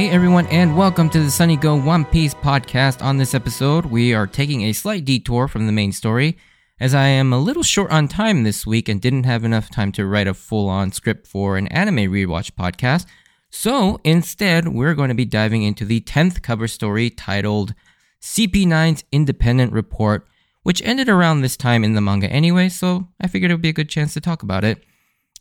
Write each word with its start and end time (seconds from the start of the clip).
Hey 0.00 0.08
everyone, 0.08 0.46
and 0.46 0.78
welcome 0.78 1.10
to 1.10 1.20
the 1.20 1.30
Sunny 1.30 1.58
Go 1.58 1.76
One 1.76 2.06
Piece 2.06 2.32
podcast. 2.32 3.02
On 3.02 3.18
this 3.18 3.34
episode, 3.34 3.84
we 3.84 4.14
are 4.14 4.26
taking 4.26 4.62
a 4.62 4.72
slight 4.72 5.04
detour 5.04 5.46
from 5.46 5.66
the 5.66 5.74
main 5.74 5.92
story, 5.92 6.38
as 6.80 6.94
I 6.94 7.08
am 7.08 7.34
a 7.34 7.38
little 7.38 7.62
short 7.62 7.90
on 7.90 8.08
time 8.08 8.42
this 8.42 8.66
week 8.66 8.88
and 8.88 8.98
didn't 8.98 9.24
have 9.24 9.44
enough 9.44 9.68
time 9.68 9.92
to 9.92 10.06
write 10.06 10.26
a 10.26 10.32
full 10.32 10.70
on 10.70 10.90
script 10.90 11.26
for 11.26 11.58
an 11.58 11.66
anime 11.68 12.10
rewatch 12.10 12.52
podcast. 12.52 13.04
So 13.50 14.00
instead, 14.02 14.68
we're 14.68 14.94
going 14.94 15.10
to 15.10 15.14
be 15.14 15.26
diving 15.26 15.64
into 15.64 15.84
the 15.84 16.00
10th 16.00 16.40
cover 16.40 16.66
story 16.66 17.10
titled 17.10 17.74
CP9's 18.22 19.04
Independent 19.12 19.70
Report, 19.74 20.26
which 20.62 20.80
ended 20.82 21.10
around 21.10 21.42
this 21.42 21.58
time 21.58 21.84
in 21.84 21.92
the 21.92 22.00
manga 22.00 22.32
anyway, 22.32 22.70
so 22.70 23.08
I 23.20 23.28
figured 23.28 23.50
it 23.50 23.54
would 23.54 23.60
be 23.60 23.68
a 23.68 23.74
good 23.74 23.90
chance 23.90 24.14
to 24.14 24.20
talk 24.22 24.42
about 24.42 24.64
it. 24.64 24.82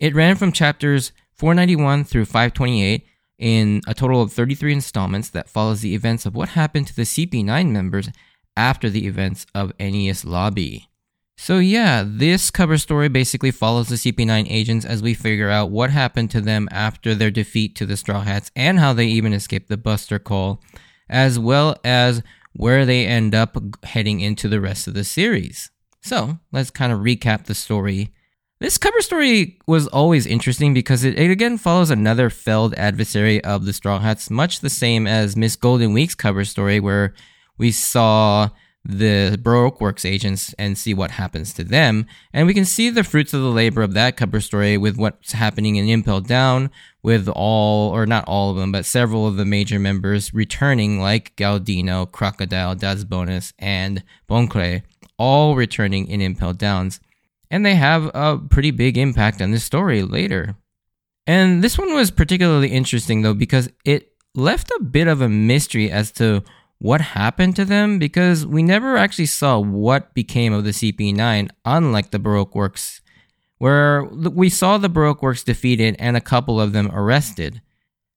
It 0.01 0.13
ran 0.13 0.35
from 0.35 0.51
chapters 0.51 1.13
491 1.35 2.03
through 2.03 2.26
528 2.26 3.05
in 3.39 3.81
a 3.88 3.93
total 3.93 4.21
of 4.21 4.34
33 4.34 4.73
installments 4.73 5.29
that 5.29 5.49
follows 5.49 5.81
the 5.81 5.95
events 5.95 6.25
of 6.25 6.35
what 6.35 6.49
happened 6.49 6.88
to 6.88 6.95
the 6.95 7.03
CP9 7.03 7.71
members 7.71 8.09
after 8.55 8.89
the 8.89 9.07
events 9.07 9.45
of 9.55 9.75
Enies 9.79 10.25
Lobby. 10.25 10.89
So, 11.38 11.59
yeah, 11.59 12.03
this 12.05 12.52
cover 12.52 12.77
story 12.77 13.07
basically 13.07 13.52
follows 13.52 13.88
the 13.88 13.95
CP9 13.95 14.48
agents 14.49 14.85
as 14.85 15.02
we 15.02 15.13
figure 15.13 15.49
out 15.49 15.71
what 15.71 15.89
happened 15.89 16.29
to 16.31 16.41
them 16.41 16.67
after 16.70 17.15
their 17.15 17.31
defeat 17.31 17.77
to 17.77 17.85
the 17.85 17.95
Straw 17.95 18.21
Hats 18.23 18.52
and 18.57 18.77
how 18.77 18.91
they 18.91 19.05
even 19.05 19.31
escaped 19.31 19.70
the 19.70 19.77
Buster 19.77 20.20
Call, 20.20 20.62
as 21.07 21.40
well 21.40 21.77
as 21.85 22.21
where 22.51 22.85
they 22.85 23.05
end 23.05 23.34
up 23.34 23.55
heading 23.85 24.20
into 24.20 24.49
the 24.49 24.59
rest 24.59 24.85
of 24.85 24.93
the 24.93 25.05
series. 25.05 25.71
So, 26.01 26.40
let's 26.51 26.71
kind 26.71 26.91
of 26.91 26.99
recap 26.99 27.45
the 27.45 27.55
story. 27.55 28.13
This 28.60 28.77
cover 28.77 28.99
story 28.99 29.57
was 29.68 29.88
always 29.88 30.26
interesting 30.26 30.74
because 30.74 31.05
it, 31.05 31.18
it 31.18 31.32
again 31.32 31.57
follows 31.57 31.90
another 31.90 32.29
failed 32.29 32.74
adversary 32.74 33.41
of 33.41 33.63
the 33.63 33.71
Straw 33.71 33.99
Hats, 33.99 34.29
much 34.29 34.60
the 34.60 34.70
same 34.70 35.07
as 35.07 35.38
Miss 35.38 35.55
Golden 35.55 35.93
Week's 35.93 36.13
cover 36.13 36.43
story, 36.43 36.82
where 36.82 37.13
we 37.57 37.71
saw 37.71 38.49
the 38.84 39.40
Baroque 39.41 39.79
Works 39.79 40.04
agents 40.04 40.54
and 40.60 40.77
see 40.77 40.93
what 40.93 41.12
happens 41.12 41.54
to 41.54 41.63
them. 41.63 42.05
And 42.34 42.48
we 42.48 42.54
can 42.54 42.66
see 42.66 42.90
the 42.90 43.05
fruits 43.05 43.34
of 43.34 43.41
the 43.41 43.49
labor 43.49 43.82
of 43.82 43.93
that 43.93 44.18
cover 44.18 44.41
story 44.41 44.77
with 44.77 44.98
what's 44.98 45.32
happening 45.32 45.77
in 45.77 45.88
Impel 45.88 46.20
Down, 46.20 46.70
with 47.01 47.29
all, 47.29 47.91
or 47.91 48.05
not 48.05 48.26
all 48.27 48.51
of 48.51 48.57
them, 48.57 48.73
but 48.73 48.84
several 48.84 49.26
of 49.26 49.38
the 49.38 49.46
major 49.46 49.79
members 49.79 50.34
returning, 50.34 50.99
like 50.99 51.34
Galdino, 51.38 52.12
Crocodile, 52.12 52.76
Bonez, 53.05 53.54
and 53.57 54.04
Boncre, 54.29 54.82
all 55.18 55.55
returning 55.55 56.07
in 56.07 56.20
Impel 56.20 56.51
Downs. 56.51 56.99
And 57.51 57.65
they 57.65 57.75
have 57.75 58.11
a 58.13 58.37
pretty 58.37 58.71
big 58.71 58.97
impact 58.97 59.41
on 59.41 59.51
this 59.51 59.63
story 59.63 60.03
later. 60.03 60.55
And 61.25 61.63
this 61.63 61.77
one 61.77 61.93
was 61.93 62.11
particularly 62.11 62.69
interesting, 62.69 63.21
though, 63.21 63.33
because 63.33 63.69
it 63.85 64.13
left 64.35 64.72
a 64.72 64.83
bit 64.83 65.07
of 65.07 65.22
a 65.22 65.29
mystery 65.29 65.91
as 65.91 66.11
to 66.13 66.44
what 66.79 67.01
happened 67.01 67.55
to 67.57 67.66
them 67.66 68.00
because 68.00 68.45
we 68.45 68.63
never 68.63 68.97
actually 68.97 69.25
saw 69.25 69.59
what 69.59 70.13
became 70.13 70.53
of 70.53 70.63
the 70.63 70.72
CP9, 70.72 71.50
unlike 71.66 72.11
the 72.11 72.19
Baroque 72.19 72.55
Works, 72.55 73.01
where 73.57 74.05
we 74.05 74.50
saw 74.50 74.77
the 74.77 74.89
Baroque 74.89 75.22
Works 75.22 75.44
defeated 75.44 75.95
and 76.00 76.16
a 76.16 76.22
couple 76.22 76.59
of 76.59 76.72
them 76.72 76.89
arrested. 76.94 77.61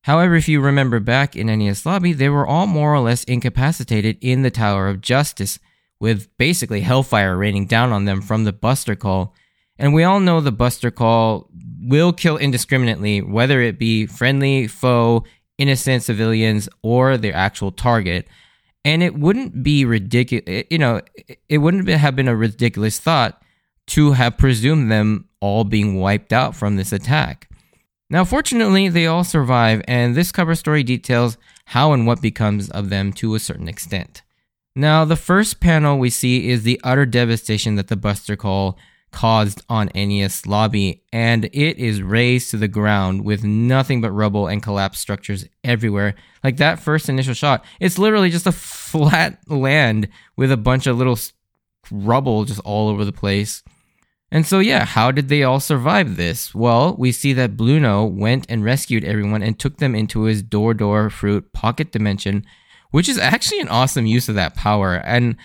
However, 0.04 0.34
if 0.34 0.48
you 0.48 0.60
remember 0.60 1.00
back 1.00 1.36
in 1.36 1.48
Enies 1.48 1.84
Lobby, 1.84 2.12
they 2.12 2.28
were 2.28 2.46
all 2.46 2.66
more 2.66 2.94
or 2.94 3.00
less 3.00 3.24
incapacitated 3.24 4.16
in 4.20 4.42
the 4.42 4.50
Tower 4.50 4.88
of 4.88 5.00
Justice, 5.00 5.58
with 6.02 6.36
basically 6.36 6.80
hellfire 6.80 7.36
raining 7.36 7.64
down 7.64 7.92
on 7.92 8.06
them 8.06 8.20
from 8.20 8.42
the 8.42 8.52
Buster 8.52 8.96
Call. 8.96 9.36
And 9.78 9.94
we 9.94 10.02
all 10.02 10.18
know 10.18 10.40
the 10.40 10.50
Buster 10.50 10.90
Call 10.90 11.48
will 11.80 12.12
kill 12.12 12.36
indiscriminately, 12.36 13.22
whether 13.22 13.60
it 13.60 13.78
be 13.78 14.06
friendly, 14.06 14.66
foe, 14.66 15.22
innocent 15.58 16.02
civilians, 16.02 16.68
or 16.82 17.16
their 17.16 17.36
actual 17.36 17.70
target. 17.70 18.26
And 18.84 19.00
it 19.00 19.14
wouldn't 19.14 19.62
be 19.62 19.84
ridiculous 19.84 20.64
you 20.70 20.78
know 20.78 21.02
it 21.48 21.58
wouldn't 21.58 21.86
have 21.86 22.16
been 22.16 22.26
a 22.26 22.34
ridiculous 22.34 22.98
thought 22.98 23.40
to 23.86 24.12
have 24.12 24.36
presumed 24.36 24.90
them 24.90 25.28
all 25.38 25.62
being 25.62 26.00
wiped 26.00 26.32
out 26.32 26.56
from 26.56 26.74
this 26.74 26.92
attack. 26.92 27.48
Now 28.10 28.24
fortunately 28.24 28.88
they 28.88 29.06
all 29.06 29.22
survive 29.22 29.82
and 29.86 30.16
this 30.16 30.32
cover 30.32 30.56
story 30.56 30.82
details 30.82 31.38
how 31.66 31.92
and 31.92 32.08
what 32.08 32.20
becomes 32.20 32.70
of 32.70 32.90
them 32.90 33.12
to 33.12 33.36
a 33.36 33.38
certain 33.38 33.68
extent 33.68 34.22
now 34.74 35.04
the 35.04 35.16
first 35.16 35.60
panel 35.60 35.98
we 35.98 36.10
see 36.10 36.50
is 36.50 36.62
the 36.62 36.80
utter 36.82 37.06
devastation 37.06 37.76
that 37.76 37.88
the 37.88 37.96
buster 37.96 38.36
call 38.36 38.78
caused 39.12 39.62
on 39.68 39.90
Enies 39.90 40.46
lobby, 40.46 41.02
and 41.12 41.44
it 41.46 41.78
is 41.78 42.02
razed 42.02 42.50
to 42.50 42.56
the 42.56 42.66
ground 42.66 43.24
with 43.24 43.44
nothing 43.44 44.00
but 44.00 44.10
rubble 44.10 44.48
and 44.48 44.62
collapsed 44.62 45.00
structures 45.00 45.46
everywhere. 45.62 46.14
Like 46.42 46.56
that 46.56 46.80
first 46.80 47.08
initial 47.08 47.34
shot, 47.34 47.64
it's 47.78 47.98
literally 47.98 48.30
just 48.30 48.46
a 48.46 48.52
flat 48.52 49.38
land 49.48 50.08
with 50.36 50.50
a 50.50 50.56
bunch 50.56 50.86
of 50.86 50.96
little 50.96 51.18
rubble 51.90 52.44
just 52.44 52.60
all 52.60 52.88
over 52.88 53.04
the 53.04 53.12
place. 53.12 53.62
And 54.30 54.46
so, 54.46 54.60
yeah, 54.60 54.86
how 54.86 55.10
did 55.10 55.28
they 55.28 55.42
all 55.42 55.60
survive 55.60 56.16
this? 56.16 56.54
Well, 56.54 56.96
we 56.98 57.12
see 57.12 57.34
that 57.34 57.54
Blueno 57.54 58.10
went 58.10 58.46
and 58.48 58.64
rescued 58.64 59.04
everyone 59.04 59.42
and 59.42 59.58
took 59.58 59.76
them 59.76 59.94
into 59.94 60.22
his 60.22 60.42
door 60.42 60.72
door 60.72 61.10
fruit 61.10 61.52
pocket 61.52 61.92
dimension, 61.92 62.46
which 62.92 63.08
is 63.08 63.18
actually 63.18 63.60
an 63.60 63.68
awesome 63.68 64.06
use 64.06 64.28
of 64.28 64.36
that 64.36 64.54
power. 64.54 64.94
And 64.94 65.36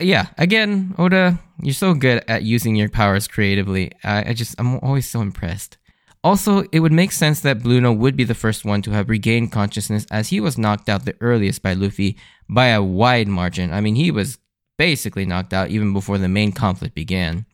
yeah, 0.00 0.26
again, 0.36 0.94
Oda, 0.98 1.38
you're 1.62 1.72
so 1.72 1.94
good 1.94 2.24
at 2.28 2.42
using 2.42 2.74
your 2.74 2.88
powers 2.88 3.28
creatively. 3.28 3.92
I, 4.02 4.30
I 4.30 4.32
just, 4.32 4.56
I'm 4.58 4.80
always 4.80 5.08
so 5.08 5.20
impressed. 5.20 5.78
Also, 6.24 6.64
it 6.72 6.80
would 6.80 6.92
make 6.92 7.12
sense 7.12 7.40
that 7.40 7.60
Blueno 7.60 7.96
would 7.96 8.16
be 8.16 8.24
the 8.24 8.34
first 8.34 8.64
one 8.64 8.82
to 8.82 8.90
have 8.90 9.08
regained 9.08 9.52
consciousness 9.52 10.04
as 10.10 10.28
he 10.28 10.40
was 10.40 10.58
knocked 10.58 10.88
out 10.88 11.04
the 11.04 11.16
earliest 11.20 11.62
by 11.62 11.74
Luffy 11.74 12.16
by 12.48 12.66
a 12.66 12.82
wide 12.82 13.28
margin. 13.28 13.72
I 13.72 13.80
mean, 13.80 13.94
he 13.94 14.10
was 14.10 14.38
basically 14.78 15.26
knocked 15.26 15.52
out 15.52 15.70
even 15.70 15.92
before 15.92 16.18
the 16.18 16.28
main 16.28 16.52
conflict 16.52 16.94
began. 16.94 17.46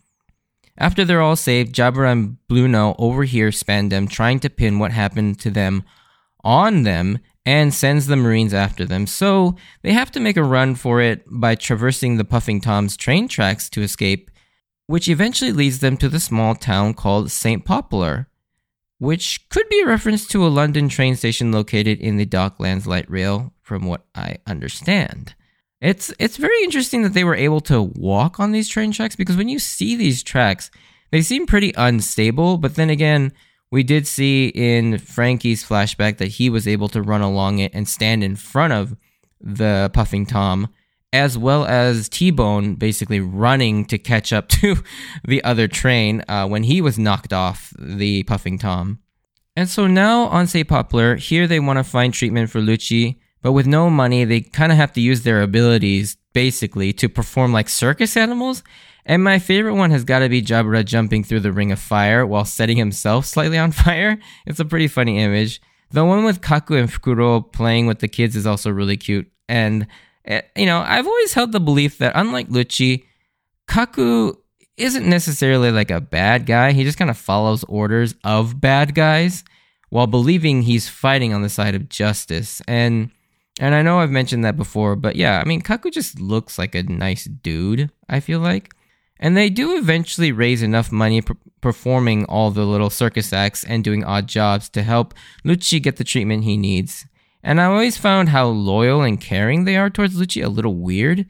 After 0.78 1.04
they're 1.04 1.22
all 1.22 1.36
saved, 1.36 1.74
Jabra 1.74 2.10
and 2.10 2.36
Blueno 2.48 2.94
overhear 2.98 3.50
Spandam 3.50 4.08
trying 4.08 4.40
to 4.40 4.50
pin 4.50 4.78
what 4.78 4.92
happened 4.92 5.38
to 5.40 5.50
them 5.50 5.84
on 6.42 6.82
them 6.82 7.18
and 7.46 7.74
sends 7.74 8.06
the 8.06 8.16
Marines 8.16 8.54
after 8.54 8.84
them. 8.84 9.06
So 9.06 9.56
they 9.82 9.92
have 9.92 10.10
to 10.12 10.20
make 10.20 10.36
a 10.36 10.42
run 10.42 10.74
for 10.74 11.00
it 11.00 11.24
by 11.26 11.54
traversing 11.54 12.16
the 12.16 12.24
Puffing 12.24 12.60
Tom's 12.60 12.96
train 12.96 13.28
tracks 13.28 13.68
to 13.70 13.82
escape, 13.82 14.30
which 14.86 15.08
eventually 15.08 15.52
leads 15.52 15.80
them 15.80 15.96
to 15.98 16.08
the 16.08 16.20
small 16.20 16.54
town 16.54 16.94
called 16.94 17.30
St. 17.30 17.64
Poplar, 17.64 18.28
which 18.98 19.48
could 19.50 19.68
be 19.68 19.80
a 19.80 19.86
reference 19.86 20.26
to 20.28 20.46
a 20.46 20.48
London 20.48 20.88
train 20.88 21.16
station 21.16 21.52
located 21.52 22.00
in 22.00 22.16
the 22.16 22.26
Docklands 22.26 22.86
Light 22.86 23.10
Rail, 23.10 23.52
from 23.60 23.86
what 23.86 24.04
I 24.14 24.36
understand. 24.46 25.34
It's 25.80 26.12
it's 26.18 26.36
very 26.36 26.62
interesting 26.62 27.02
that 27.02 27.12
they 27.12 27.24
were 27.24 27.34
able 27.34 27.60
to 27.62 27.82
walk 27.82 28.40
on 28.40 28.52
these 28.52 28.68
train 28.68 28.92
tracks 28.92 29.16
because 29.16 29.36
when 29.36 29.48
you 29.48 29.58
see 29.58 29.96
these 29.96 30.22
tracks, 30.22 30.70
they 31.10 31.20
seem 31.20 31.46
pretty 31.46 31.74
unstable, 31.76 32.56
but 32.56 32.76
then 32.76 32.88
again, 32.88 33.32
we 33.70 33.82
did 33.82 34.06
see 34.06 34.48
in 34.48 34.98
Frankie's 34.98 35.64
flashback 35.64 36.18
that 36.18 36.28
he 36.28 36.48
was 36.48 36.68
able 36.68 36.88
to 36.88 37.02
run 37.02 37.22
along 37.22 37.58
it 37.58 37.74
and 37.74 37.88
stand 37.88 38.22
in 38.22 38.36
front 38.36 38.72
of 38.72 38.96
the 39.40 39.90
Puffing 39.92 40.26
Tom, 40.26 40.68
as 41.12 41.36
well 41.36 41.64
as 41.64 42.08
T 42.08 42.30
Bone 42.30 42.74
basically 42.76 43.20
running 43.20 43.84
to 43.86 43.98
catch 43.98 44.32
up 44.32 44.48
to 44.60 44.76
the 45.26 45.42
other 45.44 45.68
train 45.68 46.22
uh, 46.28 46.46
when 46.46 46.64
he 46.64 46.80
was 46.80 46.98
knocked 46.98 47.32
off 47.32 47.72
the 47.78 48.22
Puffing 48.24 48.58
Tom. 48.58 49.00
And 49.56 49.68
so 49.68 49.86
now 49.86 50.24
on 50.24 50.46
Say 50.46 50.64
Poplar, 50.64 51.16
here 51.16 51.46
they 51.46 51.60
want 51.60 51.78
to 51.78 51.84
find 51.84 52.12
treatment 52.12 52.50
for 52.50 52.60
Lucci, 52.60 53.18
but 53.40 53.52
with 53.52 53.66
no 53.66 53.88
money, 53.88 54.24
they 54.24 54.40
kind 54.40 54.72
of 54.72 54.78
have 54.78 54.92
to 54.94 55.00
use 55.00 55.22
their 55.22 55.42
abilities 55.42 56.16
basically 56.34 56.92
to 56.92 57.08
perform 57.08 57.52
like 57.52 57.70
circus 57.70 58.16
animals 58.16 58.62
and 59.06 59.22
my 59.22 59.38
favorite 59.38 59.74
one 59.74 59.90
has 59.90 60.04
got 60.04 60.20
to 60.20 60.28
be 60.28 60.42
Jabra 60.42 60.84
jumping 60.84 61.24
through 61.24 61.40
the 61.40 61.52
ring 61.52 61.72
of 61.72 61.78
fire 61.78 62.24
while 62.24 62.44
setting 62.44 62.76
himself 62.76 63.26
slightly 63.26 63.58
on 63.58 63.72
fire. 63.72 64.18
It's 64.46 64.60
a 64.60 64.64
pretty 64.64 64.88
funny 64.88 65.18
image. 65.18 65.60
The 65.90 66.04
one 66.04 66.24
with 66.24 66.40
Kaku 66.40 66.78
and 66.78 66.90
Fukuro 66.90 67.52
playing 67.52 67.86
with 67.86 67.98
the 67.98 68.08
kids 68.08 68.34
is 68.34 68.46
also 68.46 68.70
really 68.70 68.96
cute. 68.96 69.30
And, 69.48 69.86
eh, 70.24 70.40
you 70.56 70.66
know, 70.66 70.80
I've 70.80 71.06
always 71.06 71.34
held 71.34 71.52
the 71.52 71.60
belief 71.60 71.98
that 71.98 72.12
unlike 72.14 72.48
Lucci, 72.48 73.04
Kaku 73.68 74.36
isn't 74.76 75.08
necessarily 75.08 75.70
like 75.70 75.90
a 75.90 76.00
bad 76.00 76.46
guy. 76.46 76.72
He 76.72 76.82
just 76.82 76.98
kind 76.98 77.10
of 77.10 77.18
follows 77.18 77.62
orders 77.64 78.14
of 78.24 78.60
bad 78.60 78.94
guys 78.94 79.44
while 79.90 80.06
believing 80.06 80.62
he's 80.62 80.88
fighting 80.88 81.32
on 81.32 81.42
the 81.42 81.48
side 81.48 81.74
of 81.74 81.88
justice. 81.88 82.60
And 82.66 83.10
and 83.60 83.74
I 83.74 83.82
know 83.82 84.00
I've 84.00 84.10
mentioned 84.10 84.44
that 84.44 84.56
before, 84.56 84.96
but 84.96 85.16
yeah, 85.16 85.40
I 85.40 85.44
mean 85.44 85.62
Kaku 85.62 85.92
just 85.92 86.20
looks 86.20 86.58
like 86.58 86.74
a 86.74 86.82
nice 86.82 87.24
dude, 87.24 87.90
I 88.08 88.20
feel 88.20 88.40
like. 88.40 88.74
And 89.20 89.36
they 89.36 89.48
do 89.48 89.76
eventually 89.76 90.32
raise 90.32 90.62
enough 90.62 90.90
money 90.90 91.20
per- 91.22 91.36
performing 91.60 92.24
all 92.26 92.50
the 92.50 92.64
little 92.64 92.90
circus 92.90 93.32
acts 93.32 93.64
and 93.64 93.84
doing 93.84 94.04
odd 94.04 94.26
jobs 94.26 94.68
to 94.70 94.82
help 94.82 95.14
Lucci 95.44 95.80
get 95.80 95.96
the 95.96 96.04
treatment 96.04 96.44
he 96.44 96.56
needs. 96.56 97.06
And 97.42 97.60
I 97.60 97.66
always 97.66 97.96
found 97.96 98.30
how 98.30 98.46
loyal 98.46 99.02
and 99.02 99.20
caring 99.20 99.64
they 99.64 99.76
are 99.76 99.90
towards 99.90 100.16
Lucci 100.16 100.44
a 100.44 100.48
little 100.48 100.74
weird. 100.74 101.26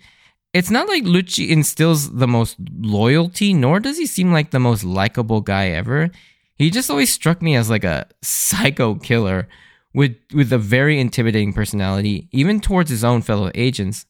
It's 0.52 0.70
not 0.70 0.88
like 0.88 1.02
Lucci 1.02 1.48
instills 1.50 2.12
the 2.12 2.28
most 2.28 2.56
loyalty, 2.80 3.52
nor 3.52 3.80
does 3.80 3.98
he 3.98 4.06
seem 4.06 4.32
like 4.32 4.50
the 4.50 4.60
most 4.60 4.84
likable 4.84 5.40
guy 5.40 5.68
ever. 5.68 6.10
He 6.56 6.70
just 6.70 6.88
always 6.88 7.12
struck 7.12 7.42
me 7.42 7.56
as 7.56 7.68
like 7.68 7.84
a 7.84 8.06
psycho 8.22 8.94
killer, 8.94 9.48
with 9.94 10.16
with 10.34 10.52
a 10.52 10.58
very 10.58 11.00
intimidating 11.00 11.52
personality, 11.52 12.28
even 12.32 12.60
towards 12.60 12.90
his 12.90 13.04
own 13.04 13.22
fellow 13.22 13.50
agents. 13.54 14.06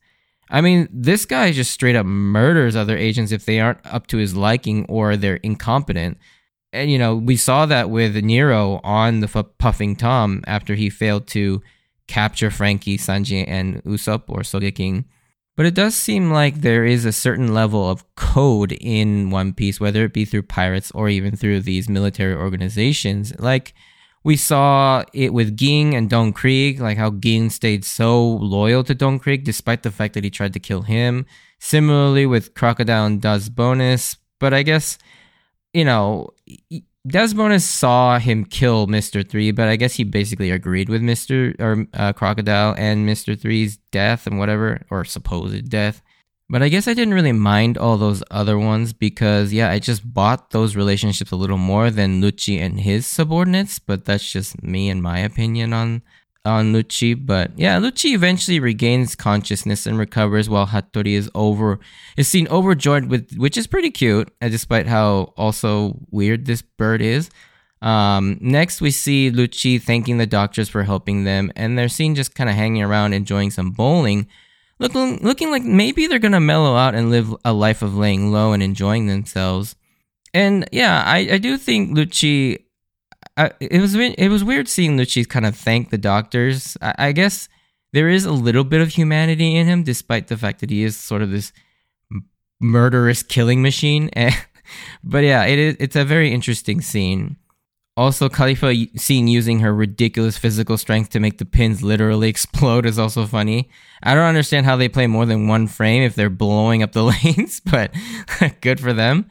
I 0.51 0.61
mean, 0.61 0.89
this 0.91 1.25
guy 1.25 1.53
just 1.53 1.71
straight 1.71 1.97
up 1.97 2.07
murders 2.07 2.77
other 2.77 2.97
agents 2.97 3.33
if 3.33 3.45
they 3.45 3.61
aren't 3.61 3.85
up 3.85 4.07
to 4.09 4.19
his 4.19 4.37
liking 4.37 4.85
or 4.89 5.17
they're 5.17 5.37
incompetent. 5.37 6.19
And 6.73 6.91
you 6.91 6.99
know, 6.99 7.15
we 7.15 7.37
saw 7.37 7.67
that 7.67 7.91
with 7.91 8.17
Nero 8.17 8.81
on 8.83 9.21
the 9.21 9.31
F- 9.33 9.47
Puffing 9.59 9.97
Tom 9.97 10.43
after 10.47 10.75
he 10.75 10.91
failed 10.91 11.27
to 11.29 11.63
capture 12.09 12.51
Frankie, 12.51 12.99
Sanji, 12.99 13.45
and 13.47 13.83
Usopp 13.85 14.25
or 14.29 14.41
Sogeking. 14.41 15.05
But 15.57 15.67
it 15.67 15.75
does 15.75 15.95
seem 15.95 16.33
like 16.33 16.57
there 16.57 16.85
is 16.85 17.05
a 17.05 17.13
certain 17.13 17.55
level 17.55 17.89
of 17.89 18.05
code 18.17 18.73
in 18.73 19.31
One 19.31 19.53
Piece, 19.53 19.79
whether 19.79 20.05
it 20.05 20.13
be 20.13 20.25
through 20.25 20.43
pirates 20.43 20.91
or 20.91 21.09
even 21.09 21.37
through 21.37 21.61
these 21.61 21.89
military 21.89 22.35
organizations. 22.35 23.33
Like 23.39 23.73
we 24.25 24.37
saw 24.37 25.05
it 25.13 25.35
with 25.35 25.57
Gin 25.57 25.93
and 25.93 26.09
Don 26.09 26.33
Krieg, 26.33 26.81
like 26.81 26.97
how 26.97 27.11
Gin 27.11 27.51
stayed 27.51 27.85
so 27.85 28.27
loyal 28.27 28.83
to 28.85 28.95
Don 28.95 29.19
Krieg 29.19 29.45
despite 29.45 29.83
the 29.83 29.91
fact 29.91 30.15
that 30.15 30.25
he 30.25 30.31
tried 30.31 30.55
to 30.55 30.59
kill 30.59 30.83
him. 30.83 31.27
Similarly 31.61 32.25
with 32.25 32.55
Crocodile 32.55 33.05
and 33.05 33.21
Daz 33.21 33.51
Bonez. 33.51 34.17
But 34.41 34.55
I 34.55 34.63
guess, 34.63 34.99
you 35.75 35.85
know, 35.85 36.31
Daz 37.07 37.35
Bonez 37.35 37.69
saw 37.69 38.19
him 38.19 38.47
kill 38.47 38.87
Mr. 38.87 39.29
Three, 39.29 39.51
but 39.51 39.69
I 39.69 39.77
guess 39.77 39.95
he 39.95 40.05
basically 40.05 40.51
agreed 40.51 40.89
with 40.89 41.03
Mr. 41.03 41.55
or 41.61 41.87
uh, 41.93 42.15
Crocodile 42.15 42.75
and 42.79 43.07
Mr. 43.07 43.39
Three's 43.39 43.77
death 43.93 44.27
and 44.27 44.39
whatever, 44.39 44.81
or 44.91 45.05
supposed 45.05 45.69
death. 45.69 46.03
But 46.49 46.63
I 46.63 46.69
guess 46.69 46.87
I 46.87 46.95
didn't 46.95 47.15
really 47.15 47.33
mind 47.33 47.79
all 47.79 47.97
those 47.97 48.23
other 48.31 48.59
ones 48.59 48.93
because, 48.93 49.53
yeah, 49.53 49.71
I 49.71 49.79
just 49.79 50.13
bought 50.13 50.51
those 50.51 50.77
relationships 50.77 51.33
a 51.33 51.37
little 51.37 51.57
more 51.59 51.91
than 51.91 52.21
Lucci 52.21 52.61
and 52.61 52.81
his 52.81 53.07
subordinates. 53.07 53.79
But 53.79 54.05
that's 54.05 54.31
just 54.31 54.63
me 54.63 54.91
and 54.91 55.03
my 55.03 55.19
opinion 55.21 55.73
on 55.73 56.03
on 56.45 56.73
Lucci. 56.73 57.15
But 57.15 57.59
yeah, 57.59 57.79
Lucci 57.79 58.15
eventually 58.15 58.61
regains 58.61 59.15
consciousness 59.15 59.87
and 59.87 59.99
recovers 59.99 60.49
while 60.49 60.67
Hattori 60.67 61.15
is 61.15 61.31
over 61.35 61.81
is 62.17 62.29
seen 62.29 62.47
overjoyed 62.49 63.07
with, 63.07 63.35
which 63.37 63.57
is 63.57 63.67
pretty 63.67 63.91
cute, 63.91 64.31
uh, 64.43 64.49
despite 64.49 64.87
how 64.87 65.33
also 65.37 65.99
weird 66.11 66.45
this 66.45 66.63
bird 66.63 67.01
is. 67.01 67.31
Um, 67.81 68.39
next, 68.41 68.81
we 68.81 68.91
see 68.91 69.31
Lucci 69.31 69.81
thanking 69.81 70.17
the 70.17 70.27
doctors 70.27 70.71
for 70.71 70.85
helping 70.85 71.25
them, 71.25 71.53
and 71.55 71.77
they're 71.77 71.89
seen 71.89 72.15
just 72.15 72.35
kind 72.35 72.49
of 72.49 72.57
hanging 72.57 72.83
around 72.83 73.13
enjoying 73.13 73.51
some 73.51 73.73
bowling, 73.73 74.27
looking 74.79 75.19
looking 75.23 75.51
like 75.51 75.63
maybe 75.63 76.07
they're 76.07 76.19
gonna 76.19 76.41
mellow 76.41 76.77
out 76.77 76.95
and 76.95 77.11
live 77.11 77.35
a 77.45 77.53
life 77.53 77.83
of 77.83 77.97
laying 77.97 78.33
low 78.33 78.53
and 78.53 78.63
enjoying 78.63 79.07
themselves. 79.07 79.77
And 80.33 80.69
yeah, 80.73 81.03
I, 81.07 81.19
I 81.33 81.39
do 81.39 81.57
think 81.57 81.97
Lucci 81.97 82.65
I, 83.37 83.51
it 83.61 83.81
was 83.81 83.95
it 83.95 84.29
was 84.29 84.45
weird 84.45 84.69
seeing 84.69 84.97
Lucci 84.97 85.29
kind 85.29 85.47
of 85.47 85.57
thank 85.57 85.91
the 85.91 85.99
doctors. 85.99 86.77
I, 86.81 86.95
I, 86.99 87.13
guess 87.13 87.49
there 87.93 88.09
is 88.09 88.25
a 88.25 88.33
little 88.33 88.63
bit 88.63 88.81
of 88.81 88.91
humanity 88.91 89.57
in 89.57 89.67
him, 89.67 89.83
despite 89.83 90.29
the 90.29 90.37
fact 90.37 90.61
that 90.61 90.71
he 90.71 90.85
is 90.85 90.97
sort 90.97 91.23
of 91.23 91.31
this 91.31 91.53
murderous 92.61 93.23
killing 93.23 93.61
machine. 93.61 94.11
but 95.05 95.25
yeah, 95.25 95.45
it 95.45 95.59
is 95.59 95.77
it's 95.81 95.97
a 95.97 96.05
very 96.05 96.33
interesting 96.33 96.81
scene. 96.81 97.37
Also, 97.97 98.29
Khalifa 98.29 98.75
seen 98.97 99.29
using 99.29 99.61
her 99.61 99.73
ridiculous 99.73 100.37
physical 100.37 100.77
strength 100.77 101.11
to 101.11 101.21
make 101.21 101.39
the 101.39 101.45
pins 101.45 101.83
literally 101.83 102.29
explode 102.31 102.87
is 102.87 102.99
also 102.99 103.25
funny. 103.27 103.71
I 104.03 104.15
don't 104.15 104.25
understand 104.25 104.67
how 104.67 104.77
they 104.77 104.89
play 104.89 105.07
more 105.07 105.27
than 105.27 105.47
one 105.47 105.69
frame 105.69 106.03
if 106.03 106.15
they're 106.15 106.31
blowing 106.31 106.83
up 106.83 106.93
the 106.93 107.05
lanes, 107.25 107.61
but 107.61 107.95
good 108.61 108.81
for 108.81 108.93
them. 108.93 109.27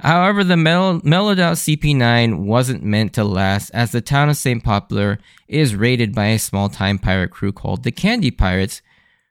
However, 0.00 0.44
the 0.44 0.56
Mel- 0.56 1.00
Melodot 1.04 1.54
CP9 1.54 2.44
wasn't 2.44 2.82
meant 2.82 3.14
to 3.14 3.24
last, 3.24 3.70
as 3.70 3.92
the 3.92 4.00
town 4.00 4.28
of 4.28 4.36
St. 4.36 4.62
Poplar 4.62 5.18
is 5.48 5.74
raided 5.74 6.14
by 6.14 6.26
a 6.26 6.38
small 6.38 6.68
time 6.68 6.98
pirate 6.98 7.30
crew 7.30 7.52
called 7.52 7.84
the 7.84 7.92
Candy 7.92 8.30
Pirates, 8.30 8.82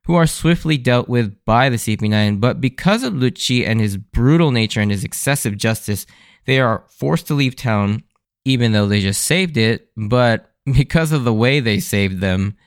who 0.05 0.15
are 0.15 0.25
swiftly 0.25 0.77
dealt 0.77 1.07
with 1.07 1.35
by 1.45 1.69
the 1.69 1.75
CP9. 1.75 2.39
But 2.39 2.59
because 2.59 3.03
of 3.03 3.13
Lucci 3.13 3.67
and 3.67 3.79
his 3.79 3.97
brutal 3.97 4.51
nature 4.51 4.81
and 4.81 4.89
his 4.89 5.03
excessive 5.03 5.57
justice, 5.57 6.05
they 6.45 6.59
are 6.59 6.85
forced 6.89 7.27
to 7.27 7.33
leave 7.33 7.55
town, 7.55 8.03
even 8.45 8.71
though 8.71 8.87
they 8.87 9.01
just 9.01 9.23
saved 9.23 9.57
it. 9.57 9.89
But 9.95 10.51
because 10.65 11.11
of 11.11 11.23
the 11.23 11.33
way 11.33 11.59
they 11.59 11.79
saved 11.79 12.19
them, 12.21 12.57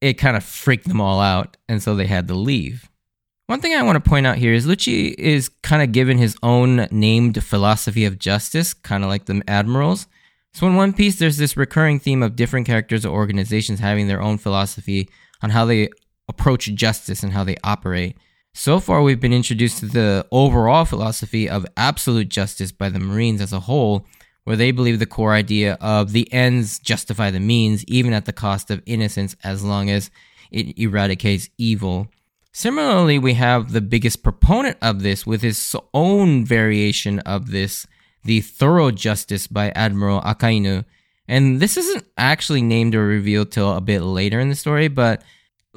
it 0.00 0.14
kind 0.14 0.36
of 0.36 0.44
freaked 0.44 0.88
them 0.88 1.00
all 1.00 1.20
out, 1.20 1.56
and 1.68 1.82
so 1.82 1.94
they 1.94 2.06
had 2.06 2.28
to 2.28 2.34
leave. 2.34 2.90
One 3.46 3.60
thing 3.60 3.74
I 3.74 3.82
want 3.82 4.02
to 4.02 4.08
point 4.08 4.26
out 4.26 4.38
here 4.38 4.52
is 4.52 4.66
Lucci 4.66 5.14
is 5.14 5.48
kind 5.62 5.82
of 5.82 5.92
given 5.92 6.18
his 6.18 6.36
own 6.42 6.88
named 6.90 7.42
philosophy 7.44 8.04
of 8.04 8.18
justice, 8.18 8.74
kind 8.74 9.04
of 9.04 9.08
like 9.08 9.26
the 9.26 9.40
admirals. 9.46 10.08
So 10.52 10.66
in 10.66 10.74
One 10.74 10.92
Piece, 10.92 11.18
there's 11.18 11.36
this 11.36 11.56
recurring 11.56 12.00
theme 12.00 12.22
of 12.22 12.34
different 12.34 12.66
characters 12.66 13.06
or 13.06 13.14
organizations 13.14 13.78
having 13.78 14.08
their 14.08 14.20
own 14.20 14.38
philosophy 14.38 15.08
on 15.42 15.50
how 15.50 15.64
they 15.64 15.90
approach 16.28 16.64
justice 16.74 17.22
and 17.22 17.32
how 17.32 17.44
they 17.44 17.56
operate. 17.62 18.16
So 18.52 18.80
far, 18.80 19.02
we've 19.02 19.20
been 19.20 19.32
introduced 19.34 19.78
to 19.78 19.86
the 19.86 20.26
overall 20.32 20.84
philosophy 20.84 21.48
of 21.48 21.66
absolute 21.76 22.30
justice 22.30 22.72
by 22.72 22.88
the 22.88 22.98
Marines 22.98 23.40
as 23.40 23.52
a 23.52 23.60
whole, 23.60 24.06
where 24.46 24.56
they 24.56 24.70
believe 24.70 25.00
the 25.00 25.06
core 25.06 25.32
idea 25.32 25.76
of 25.80 26.12
the 26.12 26.32
ends 26.32 26.78
justify 26.78 27.32
the 27.32 27.40
means, 27.40 27.84
even 27.86 28.12
at 28.12 28.26
the 28.26 28.32
cost 28.32 28.70
of 28.70 28.80
innocence, 28.86 29.34
as 29.42 29.64
long 29.64 29.90
as 29.90 30.08
it 30.52 30.78
eradicates 30.78 31.50
evil. 31.58 32.06
Similarly, 32.52 33.18
we 33.18 33.34
have 33.34 33.72
the 33.72 33.80
biggest 33.80 34.22
proponent 34.22 34.76
of 34.80 35.02
this 35.02 35.26
with 35.26 35.42
his 35.42 35.74
own 35.92 36.44
variation 36.44 37.18
of 37.20 37.50
this, 37.50 37.88
the 38.22 38.40
thorough 38.40 38.92
justice 38.92 39.48
by 39.48 39.70
Admiral 39.70 40.20
Akainu. 40.20 40.84
And 41.26 41.58
this 41.58 41.76
isn't 41.76 42.04
actually 42.16 42.62
named 42.62 42.94
or 42.94 43.04
revealed 43.04 43.50
till 43.50 43.72
a 43.72 43.80
bit 43.80 44.02
later 44.02 44.38
in 44.38 44.48
the 44.48 44.54
story, 44.54 44.86
but 44.86 45.24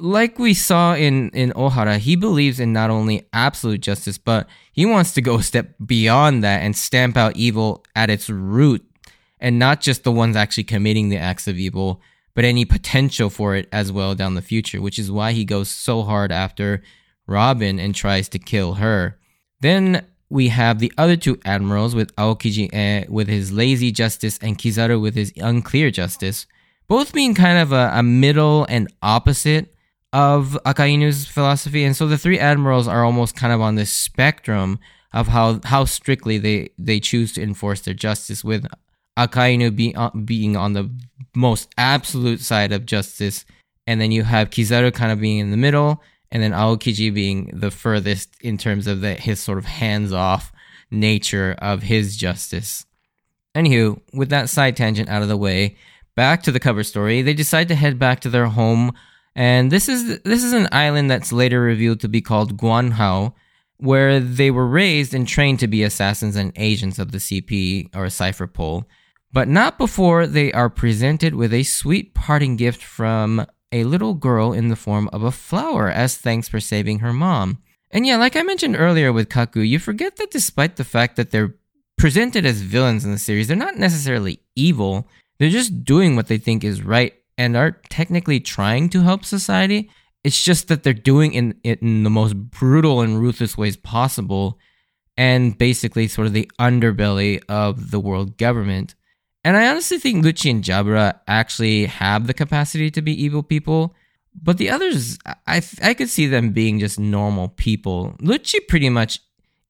like 0.00 0.38
we 0.38 0.54
saw 0.54 0.94
in, 0.94 1.30
in 1.30 1.52
Ohara, 1.52 1.98
he 1.98 2.16
believes 2.16 2.58
in 2.58 2.72
not 2.72 2.90
only 2.90 3.28
absolute 3.32 3.80
justice, 3.80 4.18
but 4.18 4.48
he 4.72 4.86
wants 4.86 5.12
to 5.14 5.22
go 5.22 5.36
a 5.36 5.42
step 5.42 5.74
beyond 5.84 6.42
that 6.42 6.62
and 6.62 6.76
stamp 6.76 7.16
out 7.16 7.36
evil 7.36 7.84
at 7.94 8.10
its 8.10 8.30
root, 8.30 8.84
and 9.38 9.58
not 9.58 9.80
just 9.80 10.04
the 10.04 10.12
ones 10.12 10.36
actually 10.36 10.64
committing 10.64 11.08
the 11.08 11.18
acts 11.18 11.46
of 11.46 11.58
evil, 11.58 12.00
but 12.34 12.44
any 12.44 12.64
potential 12.64 13.30
for 13.30 13.54
it 13.54 13.68
as 13.72 13.92
well 13.92 14.14
down 14.14 14.34
the 14.34 14.42
future, 14.42 14.80
which 14.80 14.98
is 14.98 15.10
why 15.10 15.32
he 15.32 15.44
goes 15.44 15.68
so 15.68 16.02
hard 16.02 16.32
after 16.32 16.82
Robin 17.26 17.78
and 17.78 17.94
tries 17.94 18.28
to 18.28 18.38
kill 18.38 18.74
her. 18.74 19.18
Then 19.60 20.06
we 20.28 20.48
have 20.48 20.78
the 20.78 20.92
other 20.96 21.16
two 21.16 21.38
admirals 21.44 21.94
with 21.94 22.14
Aokiji 22.16 22.70
eh, 22.72 23.04
with 23.08 23.28
his 23.28 23.52
lazy 23.52 23.90
justice 23.90 24.38
and 24.40 24.56
Kizaru 24.56 25.00
with 25.00 25.14
his 25.14 25.32
unclear 25.36 25.90
justice, 25.90 26.46
both 26.88 27.12
being 27.12 27.34
kind 27.34 27.58
of 27.58 27.72
a, 27.72 27.90
a 27.94 28.02
middle 28.02 28.64
and 28.68 28.92
opposite 29.02 29.74
of 30.12 30.58
Akainu's 30.66 31.26
philosophy. 31.26 31.84
And 31.84 31.96
so 31.96 32.06
the 32.06 32.18
three 32.18 32.38
admirals 32.38 32.88
are 32.88 33.04
almost 33.04 33.36
kind 33.36 33.52
of 33.52 33.60
on 33.60 33.76
this 33.76 33.92
spectrum 33.92 34.78
of 35.12 35.28
how, 35.28 35.60
how 35.64 35.84
strictly 35.84 36.38
they, 36.38 36.70
they 36.78 37.00
choose 37.00 37.32
to 37.34 37.42
enforce 37.42 37.80
their 37.80 37.94
justice, 37.94 38.44
with 38.44 38.66
Akainu 39.18 39.74
be, 39.74 39.94
uh, 39.94 40.10
being 40.10 40.56
on 40.56 40.72
the 40.72 40.90
most 41.34 41.68
absolute 41.76 42.40
side 42.40 42.72
of 42.72 42.86
justice, 42.86 43.44
and 43.86 44.00
then 44.00 44.12
you 44.12 44.22
have 44.22 44.50
Kizaru 44.50 44.92
kind 44.94 45.12
of 45.12 45.20
being 45.20 45.38
in 45.38 45.50
the 45.50 45.56
middle, 45.56 46.02
and 46.30 46.42
then 46.42 46.52
Aokiji 46.52 47.12
being 47.12 47.50
the 47.52 47.70
furthest 47.70 48.36
in 48.40 48.56
terms 48.56 48.86
of 48.86 49.00
the, 49.00 49.14
his 49.14 49.40
sort 49.40 49.58
of 49.58 49.64
hands 49.64 50.12
off 50.12 50.52
nature 50.90 51.56
of 51.58 51.82
his 51.82 52.16
justice. 52.16 52.86
Anywho, 53.54 54.00
with 54.14 54.28
that 54.30 54.48
side 54.48 54.76
tangent 54.76 55.08
out 55.08 55.22
of 55.22 55.28
the 55.28 55.36
way, 55.36 55.76
back 56.14 56.42
to 56.44 56.52
the 56.52 56.60
cover 56.60 56.84
story. 56.84 57.20
They 57.20 57.34
decide 57.34 57.68
to 57.68 57.74
head 57.74 57.98
back 57.98 58.20
to 58.20 58.30
their 58.30 58.46
home, 58.46 58.92
and 59.34 59.70
this 59.70 59.88
is 59.88 60.20
this 60.20 60.42
is 60.42 60.52
an 60.52 60.68
island 60.72 61.10
that's 61.10 61.32
later 61.32 61.60
revealed 61.60 62.00
to 62.00 62.08
be 62.08 62.20
called 62.20 62.56
Guanhao, 62.56 63.32
where 63.76 64.20
they 64.20 64.50
were 64.50 64.66
raised 64.66 65.14
and 65.14 65.26
trained 65.26 65.60
to 65.60 65.68
be 65.68 65.82
assassins 65.82 66.36
and 66.36 66.52
agents 66.56 66.98
of 66.98 67.12
the 67.12 67.18
CP 67.18 67.94
or 67.94 68.08
Cipher 68.10 68.46
Pole, 68.46 68.84
but 69.32 69.48
not 69.48 69.78
before 69.78 70.26
they 70.26 70.52
are 70.52 70.68
presented 70.68 71.34
with 71.34 71.54
a 71.54 71.62
sweet 71.62 72.14
parting 72.14 72.56
gift 72.56 72.82
from 72.82 73.46
a 73.72 73.84
little 73.84 74.14
girl 74.14 74.52
in 74.52 74.68
the 74.68 74.76
form 74.76 75.08
of 75.12 75.22
a 75.22 75.30
flower 75.30 75.88
as 75.88 76.16
thanks 76.16 76.48
for 76.48 76.60
saving 76.60 76.98
her 76.98 77.12
mom. 77.12 77.58
And 77.90 78.06
yeah, 78.06 78.16
like 78.16 78.36
I 78.36 78.42
mentioned 78.42 78.76
earlier 78.76 79.12
with 79.12 79.28
Kaku, 79.28 79.66
you 79.66 79.78
forget 79.78 80.16
that 80.16 80.30
despite 80.30 80.76
the 80.76 80.84
fact 80.84 81.16
that 81.16 81.30
they're 81.30 81.54
presented 81.96 82.46
as 82.46 82.62
villains 82.62 83.04
in 83.04 83.12
the 83.12 83.18
series, 83.18 83.48
they're 83.48 83.56
not 83.56 83.76
necessarily 83.76 84.40
evil. 84.56 85.06
They're 85.38 85.50
just 85.50 85.84
doing 85.84 86.16
what 86.16 86.26
they 86.26 86.38
think 86.38 86.64
is 86.64 86.82
right 86.82 87.14
and 87.40 87.56
are 87.56 87.80
technically 87.88 88.38
trying 88.38 88.90
to 88.90 89.00
help 89.00 89.24
society. 89.24 89.90
It's 90.22 90.44
just 90.44 90.68
that 90.68 90.82
they're 90.82 90.92
doing 90.92 91.56
it 91.64 91.80
in 91.80 92.02
the 92.02 92.10
most 92.10 92.36
brutal 92.36 93.00
and 93.00 93.18
ruthless 93.18 93.56
ways 93.56 93.78
possible 93.78 94.58
and 95.16 95.56
basically 95.56 96.06
sort 96.06 96.26
of 96.26 96.34
the 96.34 96.50
underbelly 96.60 97.40
of 97.48 97.92
the 97.92 97.98
world 97.98 98.36
government. 98.36 98.94
And 99.42 99.56
I 99.56 99.68
honestly 99.68 99.98
think 99.98 100.22
Lucci 100.22 100.50
and 100.50 100.62
Jabra 100.62 101.18
actually 101.26 101.86
have 101.86 102.26
the 102.26 102.34
capacity 102.34 102.90
to 102.90 103.00
be 103.00 103.24
evil 103.24 103.42
people, 103.42 103.94
but 104.34 104.58
the 104.58 104.68
others, 104.68 105.18
I 105.46 105.62
I 105.82 105.94
could 105.94 106.10
see 106.10 106.26
them 106.26 106.52
being 106.52 106.78
just 106.78 107.00
normal 107.00 107.48
people. 107.48 108.16
Lucci 108.20 108.58
pretty 108.68 108.90
much 108.90 109.18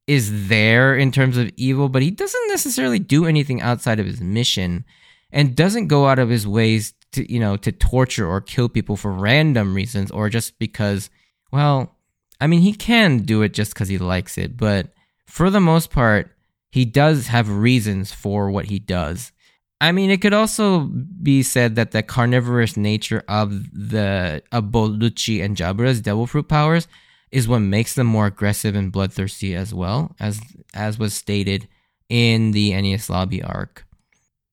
is 0.08 0.48
there 0.48 0.96
in 0.96 1.12
terms 1.12 1.36
of 1.36 1.52
evil, 1.56 1.88
but 1.88 2.02
he 2.02 2.10
doesn't 2.10 2.48
necessarily 2.48 2.98
do 2.98 3.26
anything 3.26 3.60
outside 3.60 4.00
of 4.00 4.06
his 4.06 4.20
mission, 4.20 4.84
and 5.30 5.54
doesn't 5.54 5.86
go 5.86 6.08
out 6.08 6.18
of 6.18 6.30
his 6.30 6.48
ways 6.48 6.94
to 7.12 7.31
you 7.33 7.40
know 7.40 7.57
to 7.57 7.73
torture 7.73 8.26
or 8.26 8.40
kill 8.40 8.69
people 8.69 8.97
for 8.97 9.12
random 9.12 9.75
reasons 9.75 10.11
or 10.11 10.29
just 10.29 10.59
because 10.59 11.11
well 11.52 11.97
i 12.40 12.47
mean 12.47 12.61
he 12.61 12.73
can 12.73 13.19
do 13.19 13.43
it 13.43 13.52
just 13.52 13.75
because 13.75 13.88
he 13.88 13.99
likes 13.99 14.38
it 14.38 14.57
but 14.57 14.88
for 15.26 15.50
the 15.50 15.61
most 15.61 15.90
part 15.90 16.31
he 16.71 16.85
does 16.85 17.26
have 17.26 17.50
reasons 17.50 18.12
for 18.12 18.50
what 18.50 18.67
he 18.67 18.79
does. 18.79 19.33
I 19.81 19.93
mean 19.93 20.11
it 20.11 20.21
could 20.21 20.35
also 20.35 20.81
be 20.81 21.43
said 21.43 21.75
that 21.76 21.90
the 21.90 22.02
carnivorous 22.02 22.76
nature 22.76 23.25
of 23.29 23.50
the 23.73 24.43
both 24.62 25.00
and 25.29 25.57
jabura's 25.57 26.02
devil 26.02 26.26
fruit 26.26 26.49
powers 26.49 26.87
is 27.33 27.49
what 27.49 27.61
makes 27.61 27.95
them 27.95 28.07
more 28.07 28.26
aggressive 28.26 28.75
and 28.75 28.93
bloodthirsty 28.93 29.55
as 29.55 29.73
well 29.73 30.14
as 30.21 30.40
as 30.75 30.99
was 30.99 31.14
stated 31.14 31.67
in 32.11 32.50
the 32.50 32.73
Enies 32.73 33.09
Lobby 33.09 33.43
arc 33.43 33.87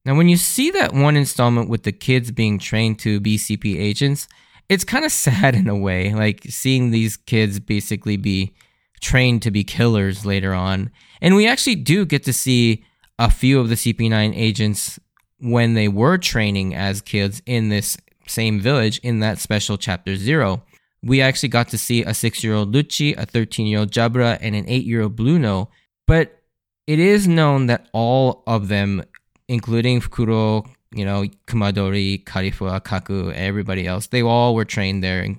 now, 0.07 0.15
when 0.15 0.29
you 0.29 0.37
see 0.37 0.71
that 0.71 0.93
one 0.93 1.17
installment 1.17 1.67
with 1.67 1.83
the 1.83 1.91
kids 1.91 2.31
being 2.31 2.59
trained 2.59 2.97
to 2.99 3.19
be 3.19 3.37
CP 3.37 3.77
agents, 3.77 4.29
it's 4.69 4.85
kind 4.85 5.03
of 5.03 5.11
sad 5.25 5.53
in 5.53 5.67
a 5.67 5.75
way, 5.75 6.13
like 6.13 6.43
seeing 6.45 6.91
these 6.91 7.17
kids 7.17 7.59
basically 7.59 8.15
be 8.15 8.55
trained 9.01 9.41
to 9.41 9.51
be 9.51 9.65
killers 9.65 10.25
later 10.25 10.53
on. 10.53 10.91
And 11.21 11.35
we 11.35 11.45
actually 11.45 11.75
do 11.75 12.05
get 12.05 12.23
to 12.23 12.31
see 12.31 12.85
a 13.19 13.29
few 13.29 13.59
of 13.59 13.67
the 13.67 13.75
CP9 13.75 14.33
agents 14.33 14.97
when 15.39 15.73
they 15.73 15.89
were 15.89 16.17
training 16.17 16.73
as 16.73 17.01
kids 17.01 17.41
in 17.45 17.67
this 17.67 17.97
same 18.27 18.61
village 18.61 18.99
in 18.99 19.19
that 19.19 19.39
special 19.39 19.77
chapter 19.77 20.15
zero. 20.15 20.63
We 21.03 21.21
actually 21.21 21.49
got 21.49 21.67
to 21.69 21.77
see 21.77 22.03
a 22.03 22.13
six 22.13 22.45
year 22.45 22.53
old 22.53 22.73
Lucci, 22.73 23.15
a 23.17 23.25
13 23.25 23.67
year 23.67 23.79
old 23.79 23.91
Jabra, 23.91 24.37
and 24.39 24.55
an 24.55 24.65
eight 24.69 24.85
year 24.85 25.01
old 25.01 25.17
Blueno. 25.17 25.67
But 26.07 26.41
it 26.87 26.99
is 26.99 27.27
known 27.27 27.65
that 27.65 27.89
all 27.91 28.43
of 28.47 28.69
them 28.69 29.03
including 29.47 30.01
Fukuro, 30.01 30.67
you 30.91 31.05
know, 31.05 31.25
Kumadori, 31.47 32.25
Khalifa, 32.25 32.81
Kaku, 32.81 33.33
everybody 33.33 33.87
else. 33.87 34.07
They 34.07 34.21
all 34.21 34.55
were 34.55 34.65
trained 34.65 35.03
there. 35.03 35.35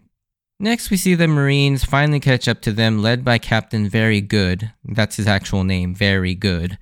Next, 0.61 0.91
we 0.91 0.97
see 0.97 1.15
the 1.15 1.29
Marines 1.29 1.85
finally 1.85 2.21
catch 2.21 2.49
up 2.49 2.61
to 2.63 2.73
them, 2.73 3.01
led 3.01 3.25
by 3.25 3.39
Captain 3.39 3.89
Very 3.89 4.21
Good. 4.21 4.73
That's 4.85 5.17
his 5.17 5.29
actual 5.29 5.63
name, 5.63 5.95
Very 5.95 6.35
Good. 6.35 6.79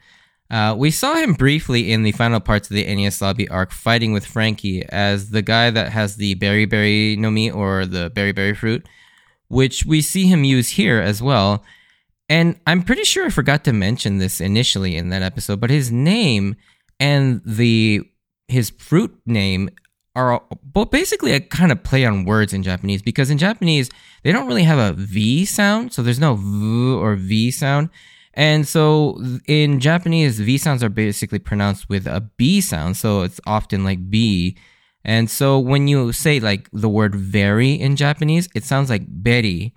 Uh, 0.48 0.74
we 0.78 0.90
saw 0.90 1.14
him 1.14 1.34
briefly 1.34 1.92
in 1.92 2.02
the 2.02 2.12
final 2.12 2.40
parts 2.40 2.70
of 2.70 2.74
the 2.74 2.84
Enies 2.84 3.20
Lobby 3.20 3.48
arc 3.48 3.72
fighting 3.72 4.12
with 4.12 4.24
Frankie 4.24 4.84
as 4.88 5.30
the 5.30 5.42
guy 5.42 5.70
that 5.70 5.90
has 5.90 6.16
the 6.16 6.34
berry 6.34 6.66
berry 6.66 7.16
no 7.16 7.30
mi 7.30 7.50
or 7.50 7.84
the 7.84 8.10
berry 8.10 8.32
berry 8.32 8.54
fruit, 8.54 8.86
which 9.48 9.84
we 9.84 10.00
see 10.00 10.26
him 10.26 10.44
use 10.44 10.70
here 10.70 11.00
as 11.00 11.20
well. 11.20 11.64
And 12.28 12.58
I'm 12.66 12.82
pretty 12.82 13.04
sure 13.04 13.26
I 13.26 13.30
forgot 13.30 13.64
to 13.64 13.72
mention 13.72 14.18
this 14.18 14.40
initially 14.40 14.96
in 14.96 15.08
that 15.10 15.22
episode, 15.22 15.60
but 15.60 15.70
his 15.70 15.90
name 15.90 16.56
and 17.00 17.42
the 17.44 18.02
his 18.48 18.70
fruit 18.70 19.16
name 19.26 19.70
are 20.14 20.42
both 20.62 20.90
basically 20.90 21.32
a 21.32 21.40
kind 21.40 21.70
of 21.70 21.84
play 21.84 22.04
on 22.04 22.24
words 22.24 22.54
in 22.54 22.62
Japanese 22.62 23.02
because 23.02 23.28
in 23.28 23.36
Japanese 23.36 23.90
they 24.22 24.32
don't 24.32 24.46
really 24.46 24.62
have 24.62 24.78
a 24.78 24.92
V 24.94 25.44
sound, 25.44 25.92
so 25.92 26.02
there's 26.02 26.18
no 26.18 26.34
V 26.34 26.94
or 26.94 27.16
V 27.16 27.50
sound. 27.50 27.90
And 28.32 28.68
so 28.68 29.18
in 29.46 29.80
Japanese, 29.80 30.40
V 30.40 30.58
sounds 30.58 30.82
are 30.82 30.90
basically 30.90 31.38
pronounced 31.38 31.88
with 31.88 32.06
a 32.06 32.20
B 32.36 32.60
sound, 32.60 32.96
so 32.96 33.22
it's 33.22 33.40
often 33.46 33.84
like 33.84 34.10
B. 34.10 34.56
And 35.04 35.30
so 35.30 35.58
when 35.58 35.86
you 35.86 36.12
say 36.12 36.40
like 36.40 36.68
the 36.72 36.88
word 36.88 37.14
very 37.14 37.72
in 37.72 37.96
Japanese, 37.96 38.48
it 38.54 38.64
sounds 38.64 38.90
like 38.90 39.04
berry, 39.06 39.74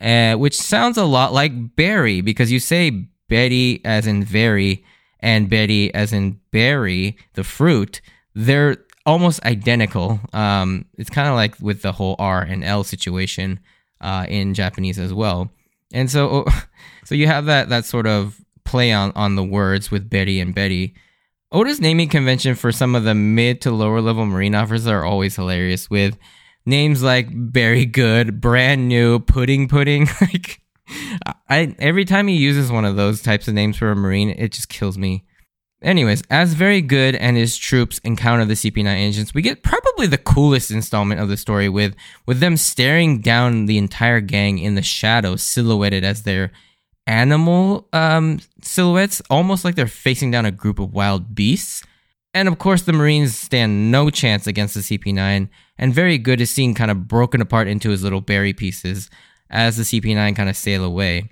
uh, 0.00 0.34
which 0.34 0.56
sounds 0.56 0.96
a 0.96 1.04
lot 1.04 1.32
like 1.32 1.76
berry 1.76 2.22
because 2.22 2.50
you 2.50 2.58
say 2.58 2.90
berry 3.28 3.80
as 3.84 4.06
in 4.06 4.24
very, 4.24 4.84
and 5.22 5.48
Betty, 5.48 5.94
as 5.94 6.12
in 6.12 6.40
berry, 6.50 7.16
the 7.34 7.44
fruit, 7.44 8.00
they're 8.34 8.76
almost 9.06 9.42
identical. 9.44 10.20
Um, 10.32 10.86
it's 10.98 11.10
kind 11.10 11.28
of 11.28 11.34
like 11.34 11.58
with 11.60 11.82
the 11.82 11.92
whole 11.92 12.16
R 12.18 12.42
and 12.42 12.64
L 12.64 12.84
situation 12.84 13.60
uh, 14.00 14.26
in 14.28 14.54
Japanese 14.54 14.98
as 14.98 15.14
well. 15.14 15.50
And 15.92 16.10
so, 16.10 16.46
so 17.04 17.14
you 17.14 17.26
have 17.26 17.46
that 17.46 17.68
that 17.68 17.84
sort 17.84 18.06
of 18.06 18.40
play 18.64 18.92
on 18.92 19.12
on 19.14 19.36
the 19.36 19.44
words 19.44 19.90
with 19.90 20.10
Betty 20.10 20.40
and 20.40 20.54
Betty. 20.54 20.94
Oda's 21.52 21.80
naming 21.80 22.08
convention 22.08 22.54
for 22.54 22.72
some 22.72 22.94
of 22.94 23.04
the 23.04 23.14
mid 23.14 23.60
to 23.60 23.70
lower 23.70 24.00
level 24.00 24.24
marine 24.24 24.54
officers 24.54 24.86
are 24.86 25.04
always 25.04 25.36
hilarious 25.36 25.90
with 25.90 26.16
names 26.64 27.02
like 27.02 27.28
Very 27.30 27.84
Good, 27.84 28.40
Brand 28.40 28.88
New, 28.88 29.18
Pudding 29.18 29.68
Pudding. 29.68 30.08
like 30.20 30.61
I 31.48 31.74
every 31.78 32.04
time 32.04 32.28
he 32.28 32.36
uses 32.36 32.70
one 32.70 32.84
of 32.84 32.96
those 32.96 33.22
types 33.22 33.48
of 33.48 33.54
names 33.54 33.76
for 33.76 33.90
a 33.90 33.96
marine, 33.96 34.30
it 34.30 34.52
just 34.52 34.68
kills 34.68 34.98
me. 34.98 35.24
Anyways, 35.82 36.22
as 36.30 36.54
very 36.54 36.80
good 36.80 37.16
and 37.16 37.36
his 37.36 37.56
troops 37.56 37.98
encounter 38.04 38.44
the 38.44 38.54
CP9 38.54 38.94
agents, 38.94 39.34
we 39.34 39.42
get 39.42 39.64
probably 39.64 40.06
the 40.06 40.18
coolest 40.18 40.70
installment 40.70 41.20
of 41.20 41.28
the 41.28 41.36
story 41.36 41.68
with 41.68 41.94
with 42.26 42.40
them 42.40 42.56
staring 42.56 43.20
down 43.20 43.66
the 43.66 43.78
entire 43.78 44.20
gang 44.20 44.58
in 44.58 44.76
the 44.76 44.82
shadows, 44.82 45.42
silhouetted 45.42 46.04
as 46.04 46.22
their 46.22 46.52
animal 47.06 47.88
um, 47.92 48.38
silhouettes, 48.62 49.20
almost 49.28 49.64
like 49.64 49.74
they're 49.74 49.88
facing 49.88 50.30
down 50.30 50.46
a 50.46 50.52
group 50.52 50.78
of 50.78 50.94
wild 50.94 51.34
beasts. 51.34 51.82
And 52.34 52.48
of 52.48 52.58
course, 52.58 52.82
the 52.82 52.94
Marines 52.94 53.36
stand 53.36 53.90
no 53.90 54.08
chance 54.08 54.46
against 54.46 54.74
the 54.74 54.80
CP9, 54.80 55.48
and 55.78 55.94
very 55.94 56.16
good 56.16 56.40
is 56.40 56.50
seen 56.50 56.74
kind 56.74 56.90
of 56.90 57.08
broken 57.08 57.40
apart 57.40 57.68
into 57.68 57.90
his 57.90 58.02
little 58.02 58.20
berry 58.20 58.52
pieces 58.52 59.10
as 59.52 59.76
the 59.76 59.82
CP9 59.82 60.34
kind 60.34 60.48
of 60.48 60.56
sail 60.56 60.84
away. 60.84 61.28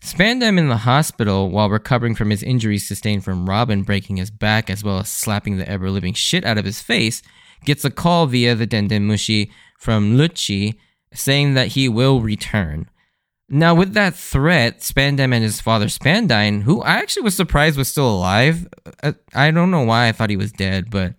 Spandam 0.00 0.58
in 0.58 0.68
the 0.68 0.78
hospital 0.78 1.50
while 1.50 1.68
recovering 1.68 2.14
from 2.14 2.30
his 2.30 2.42
injuries 2.42 2.86
sustained 2.86 3.24
from 3.24 3.48
Robin 3.48 3.82
breaking 3.82 4.18
his 4.18 4.30
back 4.30 4.70
as 4.70 4.84
well 4.84 5.00
as 5.00 5.08
slapping 5.08 5.56
the 5.56 5.68
ever 5.68 5.90
living 5.90 6.14
shit 6.14 6.44
out 6.44 6.58
of 6.58 6.64
his 6.64 6.80
face 6.80 7.22
gets 7.64 7.84
a 7.84 7.90
call 7.90 8.26
via 8.26 8.54
the 8.54 8.66
Denden 8.66 9.06
Mushi 9.06 9.50
from 9.78 10.16
Lucci 10.16 10.76
saying 11.12 11.54
that 11.54 11.68
he 11.68 11.88
will 11.88 12.20
return. 12.20 12.88
Now, 13.48 13.74
with 13.74 13.94
that 13.94 14.14
threat, 14.14 14.80
Spandam 14.80 15.32
and 15.32 15.42
his 15.42 15.60
father 15.60 15.86
Spandine, 15.86 16.62
who 16.62 16.82
I 16.82 16.96
actually 16.96 17.22
was 17.22 17.36
surprised 17.36 17.78
was 17.78 17.88
still 17.88 18.10
alive, 18.10 18.66
uh, 19.02 19.12
I 19.34 19.50
don't 19.52 19.70
know 19.70 19.84
why 19.84 20.08
I 20.08 20.12
thought 20.12 20.30
he 20.30 20.36
was 20.36 20.52
dead, 20.52 20.90
but 20.90 21.14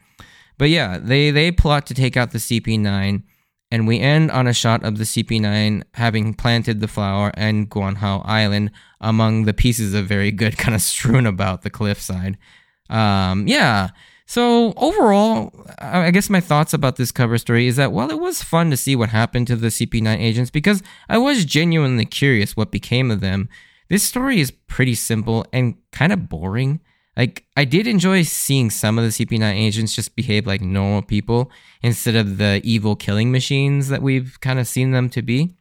but 0.57 0.69
yeah, 0.69 0.97
they 0.97 1.31
they 1.31 1.51
plot 1.51 1.85
to 1.87 1.93
take 1.93 2.17
out 2.17 2.31
the 2.31 2.39
CP9 2.39 3.23
and 3.71 3.87
we 3.87 3.99
end 3.99 4.31
on 4.31 4.47
a 4.47 4.53
shot 4.53 4.83
of 4.83 4.97
the 4.97 5.03
CP9 5.03 5.83
having 5.93 6.33
planted 6.33 6.79
the 6.79 6.87
flower 6.87 7.31
and 7.35 7.69
Guanhao 7.69 8.21
Island 8.25 8.71
among 9.01 9.43
the 9.43 9.53
pieces 9.53 9.93
of 9.93 10.07
very 10.07 10.31
good 10.31 10.57
kind 10.57 10.75
of 10.75 10.81
strewn 10.81 11.25
about 11.25 11.61
the 11.63 11.69
cliffside. 11.69 12.37
Um, 12.89 13.47
yeah. 13.47 13.89
So 14.25 14.73
overall, 14.75 15.53
I 15.79 16.11
guess 16.11 16.29
my 16.29 16.41
thoughts 16.41 16.73
about 16.73 16.97
this 16.97 17.13
cover 17.13 17.37
story 17.37 17.67
is 17.67 17.77
that 17.77 17.93
while 17.93 18.11
it 18.11 18.19
was 18.19 18.43
fun 18.43 18.69
to 18.71 18.77
see 18.77 18.95
what 18.95 19.09
happened 19.09 19.47
to 19.47 19.55
the 19.55 19.67
CP9 19.67 20.17
agents 20.19 20.51
because 20.51 20.83
I 21.07 21.17
was 21.17 21.45
genuinely 21.45 22.05
curious 22.05 22.57
what 22.57 22.71
became 22.71 23.09
of 23.09 23.21
them, 23.21 23.47
this 23.89 24.03
story 24.03 24.41
is 24.41 24.51
pretty 24.51 24.95
simple 24.95 25.45
and 25.53 25.75
kind 25.91 26.11
of 26.11 26.27
boring. 26.27 26.81
Like, 27.17 27.45
I 27.57 27.65
did 27.65 27.87
enjoy 27.87 28.21
seeing 28.21 28.69
some 28.69 28.99
of 28.99 29.03
the 29.03 29.09
CP9 29.09 29.53
agents 29.55 29.95
just 29.95 30.15
behave 30.15 30.45
like 30.45 30.61
normal 30.61 31.01
people 31.01 31.51
instead 31.81 32.15
of 32.15 32.37
the 32.37 32.61
evil 32.63 32.95
killing 32.95 33.31
machines 33.31 33.89
that 33.89 34.03
we've 34.03 34.39
kind 34.39 34.59
of 34.59 34.67
seen 34.67 34.91
them 34.91 35.09
to 35.09 35.23
be. 35.23 35.55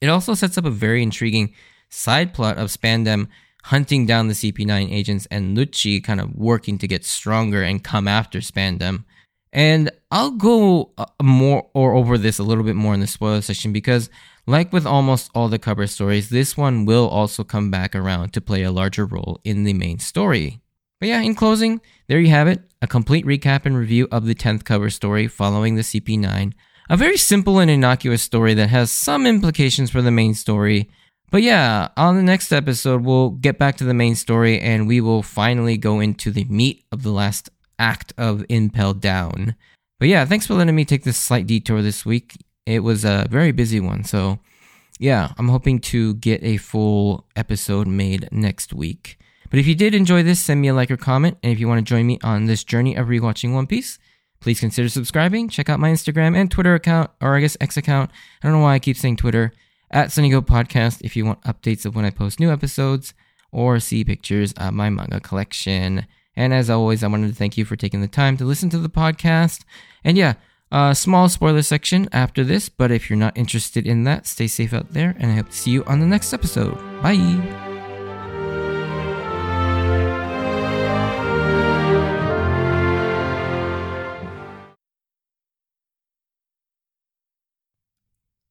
It 0.00 0.08
also 0.08 0.34
sets 0.34 0.56
up 0.56 0.64
a 0.64 0.70
very 0.70 1.02
intriguing 1.02 1.52
side 1.88 2.32
plot 2.32 2.58
of 2.58 2.68
Spandam 2.68 3.26
hunting 3.64 4.06
down 4.06 4.28
the 4.28 4.34
CP9 4.34 4.90
agents 4.92 5.26
and 5.32 5.56
Lucci 5.56 6.02
kind 6.02 6.20
of 6.20 6.32
working 6.34 6.78
to 6.78 6.86
get 6.86 7.04
stronger 7.04 7.62
and 7.62 7.82
come 7.82 8.06
after 8.06 8.38
Spandam. 8.38 9.04
And 9.52 9.90
I'll 10.12 10.30
go 10.30 10.92
uh, 10.96 11.06
more 11.20 11.68
or 11.74 11.94
over 11.94 12.16
this 12.18 12.38
a 12.38 12.44
little 12.44 12.62
bit 12.62 12.76
more 12.76 12.94
in 12.94 13.00
the 13.00 13.08
spoiler 13.08 13.40
section 13.40 13.72
because, 13.72 14.08
like 14.46 14.72
with 14.72 14.86
almost 14.86 15.28
all 15.34 15.48
the 15.48 15.58
cover 15.58 15.88
stories, 15.88 16.30
this 16.30 16.56
one 16.56 16.86
will 16.86 17.08
also 17.08 17.42
come 17.42 17.68
back 17.68 17.96
around 17.96 18.32
to 18.34 18.40
play 18.40 18.62
a 18.62 18.70
larger 18.70 19.04
role 19.04 19.40
in 19.42 19.64
the 19.64 19.72
main 19.72 19.98
story. 19.98 20.60
But 21.00 21.08
yeah, 21.08 21.22
in 21.22 21.34
closing, 21.34 21.80
there 22.08 22.20
you 22.20 22.30
have 22.30 22.46
it 22.46 22.62
a 22.82 22.86
complete 22.86 23.26
recap 23.26 23.66
and 23.66 23.76
review 23.76 24.08
of 24.10 24.24
the 24.24 24.34
10th 24.34 24.64
cover 24.64 24.90
story 24.90 25.26
following 25.26 25.74
the 25.74 25.82
CP9. 25.82 26.52
A 26.88 26.96
very 26.96 27.16
simple 27.16 27.58
and 27.58 27.70
innocuous 27.70 28.22
story 28.22 28.54
that 28.54 28.70
has 28.70 28.90
some 28.90 29.26
implications 29.26 29.90
for 29.90 30.02
the 30.02 30.10
main 30.10 30.34
story. 30.34 30.90
But 31.30 31.42
yeah, 31.42 31.88
on 31.96 32.16
the 32.16 32.22
next 32.22 32.52
episode, 32.52 33.04
we'll 33.04 33.30
get 33.30 33.58
back 33.58 33.76
to 33.76 33.84
the 33.84 33.94
main 33.94 34.14
story 34.14 34.58
and 34.60 34.88
we 34.88 35.00
will 35.00 35.22
finally 35.22 35.76
go 35.76 36.00
into 36.00 36.30
the 36.30 36.44
meat 36.44 36.84
of 36.90 37.02
the 37.02 37.12
last 37.12 37.50
act 37.78 38.12
of 38.18 38.44
Impel 38.48 38.94
Down. 38.94 39.54
But 39.98 40.08
yeah, 40.08 40.24
thanks 40.24 40.46
for 40.46 40.54
letting 40.54 40.74
me 40.74 40.84
take 40.84 41.04
this 41.04 41.18
slight 41.18 41.46
detour 41.46 41.82
this 41.82 42.04
week. 42.04 42.38
It 42.66 42.80
was 42.80 43.04
a 43.04 43.26
very 43.30 43.52
busy 43.52 43.78
one, 43.78 44.04
so 44.04 44.40
yeah, 44.98 45.32
I'm 45.38 45.48
hoping 45.48 45.78
to 45.80 46.14
get 46.14 46.42
a 46.42 46.56
full 46.56 47.26
episode 47.36 47.86
made 47.86 48.28
next 48.32 48.72
week. 48.72 49.19
But 49.50 49.58
if 49.58 49.66
you 49.66 49.74
did 49.74 49.94
enjoy 49.94 50.22
this, 50.22 50.40
send 50.40 50.60
me 50.60 50.68
a 50.68 50.74
like 50.74 50.90
or 50.90 50.96
comment. 50.96 51.36
And 51.42 51.52
if 51.52 51.58
you 51.60 51.68
want 51.68 51.78
to 51.84 51.88
join 51.88 52.06
me 52.06 52.18
on 52.22 52.46
this 52.46 52.64
journey 52.64 52.94
of 52.94 53.08
rewatching 53.08 53.52
One 53.52 53.66
Piece, 53.66 53.98
please 54.40 54.60
consider 54.60 54.88
subscribing. 54.88 55.48
Check 55.48 55.68
out 55.68 55.80
my 55.80 55.90
Instagram 55.90 56.36
and 56.36 56.50
Twitter 56.50 56.74
account, 56.74 57.10
or 57.20 57.36
I 57.36 57.40
guess 57.40 57.56
X 57.60 57.76
account. 57.76 58.10
I 58.42 58.46
don't 58.46 58.56
know 58.56 58.62
why 58.62 58.74
I 58.74 58.78
keep 58.78 58.96
saying 58.96 59.16
Twitter, 59.16 59.52
at 59.90 60.10
SunnyGo 60.10 60.42
Podcast 60.42 61.00
if 61.02 61.16
you 61.16 61.24
want 61.24 61.42
updates 61.42 61.84
of 61.84 61.96
when 61.96 62.04
I 62.04 62.10
post 62.10 62.38
new 62.38 62.52
episodes 62.52 63.12
or 63.50 63.80
see 63.80 64.04
pictures 64.04 64.52
of 64.52 64.72
my 64.72 64.88
manga 64.88 65.18
collection. 65.18 66.06
And 66.36 66.54
as 66.54 66.70
always, 66.70 67.02
I 67.02 67.08
wanted 67.08 67.26
to 67.26 67.34
thank 67.34 67.58
you 67.58 67.64
for 67.64 67.74
taking 67.74 68.00
the 68.00 68.06
time 68.06 68.36
to 68.36 68.44
listen 68.44 68.70
to 68.70 68.78
the 68.78 68.88
podcast. 68.88 69.64
And 70.04 70.16
yeah, 70.16 70.34
A 70.72 70.94
small 70.94 71.28
spoiler 71.28 71.62
section 71.62 72.08
after 72.12 72.44
this, 72.44 72.68
but 72.68 72.92
if 72.92 73.10
you're 73.10 73.18
not 73.18 73.36
interested 73.36 73.86
in 73.86 74.04
that, 74.04 74.26
stay 74.26 74.46
safe 74.46 74.72
out 74.72 74.92
there, 74.92 75.16
and 75.18 75.32
I 75.32 75.36
hope 75.36 75.48
to 75.48 75.56
see 75.56 75.72
you 75.72 75.84
on 75.84 75.98
the 75.98 76.06
next 76.06 76.32
episode. 76.32 76.76
Bye! 77.02 77.69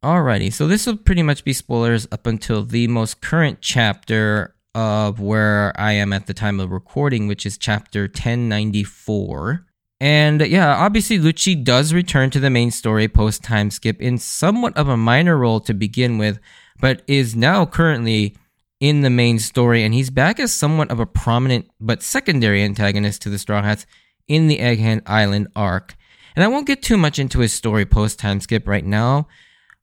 Alrighty, 0.10 0.52
so 0.52 0.68
this 0.68 0.88
will 0.88 0.98
pretty 0.98 1.22
much 1.22 1.44
be 1.44 1.54
spoilers 1.54 2.08
up 2.12 2.26
until 2.26 2.66
the 2.66 2.88
most 2.88 3.22
current 3.22 3.60
chapter 3.62 4.56
of 4.74 5.20
where 5.20 5.72
I 5.80 5.92
am 5.92 6.14
at 6.14 6.26
the 6.26 6.34
time 6.34 6.60
of 6.60 6.72
recording, 6.72 7.28
which 7.28 7.46
is 7.46 7.60
chapter 7.60 8.06
1094. 8.06 9.68
And 10.00 10.42
yeah, 10.42 10.76
obviously 10.76 11.20
Lucci 11.20 11.64
does 11.64 11.94
return 11.94 12.32
to 12.32 12.40
the 12.40 12.50
main 12.50 12.72
story 12.72 13.08
post 13.08 13.44
time 13.44 13.70
skip 13.70 14.02
in 14.02 14.18
somewhat 14.18 14.76
of 14.76 14.88
a 14.88 14.98
minor 14.98 15.38
role 15.38 15.60
to 15.60 15.76
begin 15.76 16.18
with, 16.18 16.40
but 16.80 17.04
is 17.06 17.36
now 17.36 17.68
currently 17.68 18.36
in 18.80 19.02
the 19.02 19.12
main 19.12 19.38
story, 19.38 19.84
and 19.84 19.94
he's 19.94 20.10
back 20.10 20.40
as 20.40 20.52
somewhat 20.52 20.90
of 20.90 21.00
a 21.00 21.06
prominent 21.06 21.70
but 21.80 22.02
secondary 22.02 22.64
antagonist 22.64 23.22
to 23.22 23.30
the 23.30 23.38
Straw 23.38 23.62
Hats 23.62 23.86
in 24.28 24.48
the 24.48 24.58
Egghead 24.58 25.04
Island 25.06 25.50
arc. 25.56 25.96
And 26.36 26.44
I 26.44 26.48
won't 26.48 26.66
get 26.66 26.82
too 26.82 26.98
much 26.98 27.20
into 27.20 27.42
his 27.42 27.54
story 27.54 27.86
post 27.86 28.18
time 28.18 28.40
skip 28.40 28.68
right 28.68 28.84
now 28.84 29.28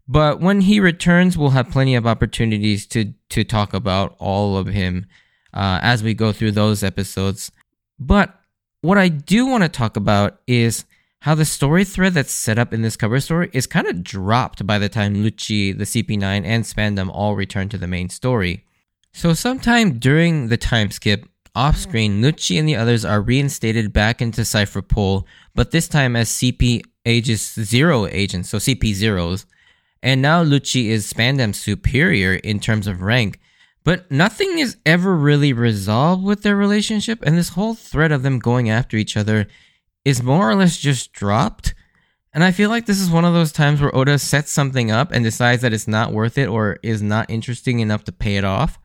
but 0.08 0.40
when 0.40 0.62
he 0.62 0.80
returns, 0.80 1.36
we'll 1.36 1.50
have 1.50 1.70
plenty 1.70 1.94
of 1.94 2.06
opportunities 2.06 2.86
to 2.88 3.12
to 3.30 3.44
talk 3.44 3.74
about 3.74 4.14
all 4.18 4.56
of 4.56 4.68
him 4.68 5.06
uh, 5.52 5.80
as 5.82 6.02
we 6.02 6.14
go 6.14 6.32
through 6.32 6.52
those 6.52 6.82
episodes. 6.82 7.50
But 7.98 8.38
what 8.82 8.98
I 8.98 9.08
do 9.08 9.46
want 9.46 9.64
to 9.64 9.68
talk 9.68 9.96
about 9.96 10.38
is 10.46 10.84
how 11.20 11.34
the 11.34 11.44
story 11.44 11.84
thread 11.84 12.14
that's 12.14 12.30
set 12.30 12.58
up 12.58 12.72
in 12.72 12.82
this 12.82 12.96
cover 12.96 13.18
story 13.18 13.50
is 13.52 13.66
kind 13.66 13.88
of 13.88 14.04
dropped 14.04 14.64
by 14.66 14.78
the 14.78 14.88
time 14.88 15.16
Lucci, 15.16 15.76
the 15.76 15.84
CP9, 15.84 16.44
and 16.44 16.64
Spandam 16.64 17.10
all 17.12 17.34
return 17.34 17.68
to 17.70 17.78
the 17.78 17.88
main 17.88 18.08
story. 18.08 18.64
So, 19.12 19.32
sometime 19.32 19.98
during 19.98 20.48
the 20.48 20.56
time 20.58 20.90
skip, 20.90 21.26
off 21.56 21.78
screen, 21.78 22.22
Lucci 22.22 22.58
and 22.58 22.68
the 22.68 22.76
others 22.76 23.02
are 23.04 23.22
reinstated 23.22 23.92
back 23.92 24.20
into 24.20 24.42
Cypherpol, 24.42 25.24
but 25.54 25.70
this 25.70 25.88
time 25.88 26.14
as 26.14 26.28
CP 26.28 26.82
Aegis 27.06 27.54
Zero 27.54 28.06
agents, 28.06 28.50
so 28.50 28.58
CP 28.58 28.92
Zeros. 28.92 29.46
And 30.06 30.22
now 30.22 30.44
Lucci 30.44 30.84
is 30.84 31.12
Spandam's 31.12 31.58
superior 31.58 32.34
in 32.34 32.60
terms 32.60 32.86
of 32.86 33.02
rank, 33.02 33.40
but 33.82 34.08
nothing 34.08 34.60
is 34.60 34.76
ever 34.86 35.16
really 35.16 35.52
resolved 35.52 36.22
with 36.22 36.44
their 36.44 36.54
relationship, 36.54 37.18
and 37.24 37.36
this 37.36 37.48
whole 37.48 37.74
thread 37.74 38.12
of 38.12 38.22
them 38.22 38.38
going 38.38 38.70
after 38.70 38.96
each 38.96 39.16
other 39.16 39.48
is 40.04 40.22
more 40.22 40.48
or 40.48 40.54
less 40.54 40.78
just 40.78 41.12
dropped. 41.12 41.74
And 42.32 42.44
I 42.44 42.52
feel 42.52 42.70
like 42.70 42.86
this 42.86 43.00
is 43.00 43.10
one 43.10 43.24
of 43.24 43.34
those 43.34 43.50
times 43.50 43.80
where 43.80 43.92
Oda 43.96 44.20
sets 44.20 44.52
something 44.52 44.92
up 44.92 45.10
and 45.10 45.24
decides 45.24 45.62
that 45.62 45.72
it's 45.72 45.88
not 45.88 46.12
worth 46.12 46.38
it 46.38 46.46
or 46.46 46.78
is 46.84 47.02
not 47.02 47.28
interesting 47.28 47.80
enough 47.80 48.04
to 48.04 48.12
pay 48.12 48.36
it 48.36 48.44
off. 48.44 48.78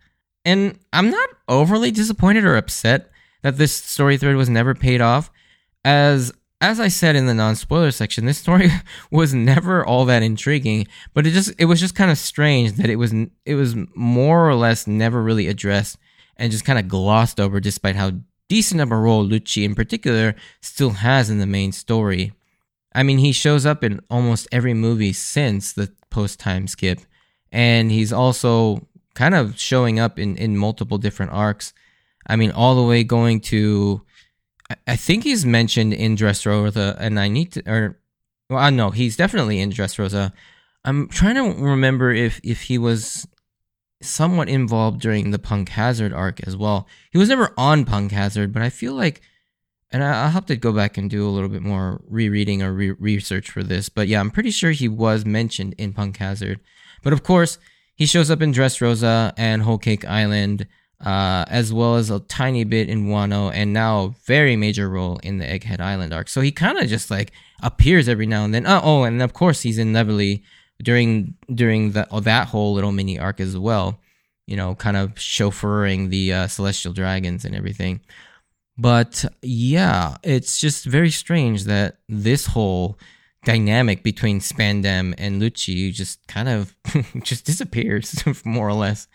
And 0.43 0.79
I'm 0.91 1.11
not 1.11 1.29
overly 1.47 1.91
disappointed 1.91 2.45
or 2.45 2.57
upset 2.57 3.11
that 3.43 3.57
this 3.59 3.75
story 3.75 4.17
thread 4.17 4.37
was 4.37 4.49
never 4.49 4.73
paid 4.73 5.01
off, 5.01 5.29
as 5.85 6.33
as 6.61 6.79
I 6.79 6.89
said 6.89 7.15
in 7.15 7.25
the 7.25 7.33
non-spoiler 7.33 7.89
section, 7.89 8.25
this 8.25 8.37
story 8.37 8.69
was 9.11 9.33
never 9.33 9.83
all 9.83 10.05
that 10.05 10.21
intriguing, 10.21 10.87
but 11.13 11.25
it 11.25 11.31
just 11.31 11.51
it 11.57 11.65
was 11.65 11.79
just 11.79 11.95
kind 11.95 12.11
of 12.11 12.17
strange 12.17 12.73
that 12.73 12.89
it 12.89 12.97
was 12.97 13.13
it 13.45 13.55
was 13.55 13.75
more 13.95 14.47
or 14.47 14.55
less 14.55 14.85
never 14.85 15.21
really 15.21 15.47
addressed 15.47 15.97
and 16.37 16.51
just 16.51 16.63
kind 16.63 16.79
of 16.79 16.87
glossed 16.87 17.39
over 17.39 17.59
despite 17.59 17.95
how 17.95 18.11
decent 18.47 18.79
of 18.79 18.91
a 18.91 18.95
role 18.95 19.27
Lucci 19.27 19.63
in 19.63 19.73
particular 19.73 20.35
still 20.61 20.91
has 20.91 21.29
in 21.29 21.39
the 21.39 21.47
main 21.47 21.71
story. 21.71 22.33
I 22.93 23.03
mean, 23.03 23.17
he 23.17 23.31
shows 23.31 23.65
up 23.65 23.83
in 23.83 24.01
almost 24.09 24.47
every 24.51 24.73
movie 24.73 25.13
since 25.13 25.73
the 25.73 25.91
post-time 26.09 26.67
skip 26.67 26.99
and 27.51 27.91
he's 27.91 28.13
also 28.13 28.87
kind 29.13 29.33
of 29.33 29.59
showing 29.59 29.99
up 29.99 30.19
in 30.19 30.37
in 30.37 30.57
multiple 30.57 30.99
different 30.99 31.31
arcs. 31.31 31.73
I 32.27 32.35
mean, 32.35 32.51
all 32.51 32.75
the 32.75 32.87
way 32.87 33.03
going 33.03 33.39
to 33.41 34.03
I 34.87 34.95
think 34.95 35.23
he's 35.23 35.45
mentioned 35.45 35.93
in 35.93 36.15
Dressrosa, 36.15 36.95
and 36.99 37.19
I 37.19 37.27
need 37.27 37.53
to, 37.53 37.69
or 37.69 37.99
well, 38.49 38.59
I 38.59 38.69
know 38.69 38.91
he's 38.91 39.15
definitely 39.15 39.59
in 39.59 39.71
Dressrosa. 39.71 40.31
I'm 40.83 41.07
trying 41.09 41.35
to 41.35 41.63
remember 41.63 42.11
if 42.11 42.39
if 42.43 42.63
he 42.63 42.77
was 42.77 43.27
somewhat 44.01 44.49
involved 44.49 44.99
during 44.99 45.31
the 45.31 45.39
Punk 45.39 45.69
Hazard 45.69 46.13
arc 46.13 46.45
as 46.45 46.57
well. 46.57 46.87
He 47.11 47.17
was 47.17 47.29
never 47.29 47.53
on 47.57 47.85
Punk 47.85 48.11
Hazard, 48.11 48.51
but 48.51 48.61
I 48.61 48.69
feel 48.69 48.93
like, 48.93 49.21
and 49.91 50.03
I, 50.03 50.23
will 50.23 50.31
have 50.31 50.45
to 50.47 50.55
go 50.55 50.73
back 50.73 50.97
and 50.97 51.09
do 51.09 51.27
a 51.27 51.29
little 51.29 51.49
bit 51.49 51.61
more 51.61 52.01
rereading 52.07 52.61
or 52.63 52.73
re- 52.73 52.91
research 52.91 53.49
for 53.49 53.63
this. 53.63 53.89
But 53.89 54.07
yeah, 54.07 54.19
I'm 54.19 54.31
pretty 54.31 54.51
sure 54.51 54.71
he 54.71 54.87
was 54.87 55.25
mentioned 55.25 55.75
in 55.77 55.93
Punk 55.93 56.17
Hazard. 56.17 56.59
But 57.03 57.13
of 57.13 57.23
course, 57.23 57.59
he 57.95 58.05
shows 58.05 58.31
up 58.31 58.41
in 58.41 58.53
Dressrosa 58.53 59.33
and 59.37 59.61
Whole 59.61 59.77
Cake 59.77 60.05
Island 60.05 60.67
uh, 61.05 61.45
as 61.47 61.73
well 61.73 61.95
as 61.95 62.09
a 62.09 62.19
tiny 62.19 62.63
bit 62.63 62.89
in 62.89 63.07
Wano, 63.07 63.51
and 63.53 63.73
now 63.73 64.03
a 64.03 64.09
very 64.25 64.55
major 64.55 64.89
role 64.89 65.19
in 65.23 65.37
the 65.37 65.45
Egghead 65.45 65.79
Island 65.79 66.13
arc. 66.13 66.29
So 66.29 66.41
he 66.41 66.51
kind 66.51 66.77
of 66.77 66.87
just 66.87 67.09
like 67.09 67.31
appears 67.61 68.07
every 68.07 68.27
now 68.27 68.43
and 68.43 68.53
then. 68.53 68.65
Uh, 68.65 68.81
oh, 68.83 69.03
and 69.03 69.21
of 69.21 69.33
course 69.33 69.61
he's 69.61 69.77
in 69.77 69.93
Levely 69.93 70.43
during 70.81 71.35
during 71.53 71.91
the, 71.91 72.07
oh, 72.11 72.19
that 72.21 72.47
whole 72.47 72.73
little 72.73 72.91
mini 72.91 73.19
arc 73.19 73.39
as 73.39 73.57
well. 73.57 73.99
You 74.47 74.57
know, 74.57 74.75
kind 74.75 74.97
of 74.97 75.15
chauffeuring 75.15 76.09
the 76.09 76.33
uh, 76.33 76.47
celestial 76.47 76.93
dragons 76.93 77.45
and 77.45 77.55
everything. 77.55 78.01
But 78.77 79.25
yeah, 79.41 80.17
it's 80.23 80.59
just 80.59 80.85
very 80.85 81.11
strange 81.11 81.65
that 81.65 81.97
this 82.09 82.47
whole 82.47 82.97
dynamic 83.43 84.03
between 84.03 84.39
Spandam 84.39 85.13
and 85.17 85.41
Lucci 85.41 85.91
just 85.91 86.25
kind 86.27 86.49
of 86.49 86.75
just 87.23 87.45
disappears, 87.45 88.23
more 88.45 88.67
or 88.67 88.73
less. 88.73 89.07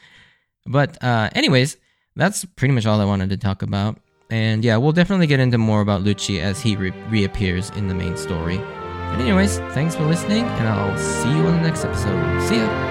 But, 0.67 1.03
uh, 1.03 1.31
anyways, 1.35 1.77
that's 2.17 2.45
pretty 2.45 2.75
much 2.75 2.87
all 2.87 3.01
I 3.01 3.05
wanted 3.05 3.31
to 3.31 3.37
talk 3.37 3.63
about. 3.63 3.99
And 4.31 4.65
yeah, 4.65 4.77
we'll 4.77 4.93
definitely 4.93 5.29
get 5.29 5.39
into 5.41 5.59
more 5.59 5.81
about 5.81 6.03
Lucci 6.03 6.41
as 6.41 6.61
he 6.61 6.75
re- 6.77 6.91
reappears 7.09 7.71
in 7.71 7.89
the 7.89 7.95
main 7.95 8.17
story. 8.17 8.59
But, 8.59 9.21
anyways, 9.21 9.59
thanks 9.73 9.95
for 9.95 10.05
listening, 10.05 10.45
and 10.45 10.69
I'll 10.69 10.99
see 10.99 11.31
you 11.31 11.47
on 11.47 11.63
the 11.63 11.69
next 11.69 11.85
episode. 11.85 12.43
See 12.49 12.57
ya! 12.57 12.86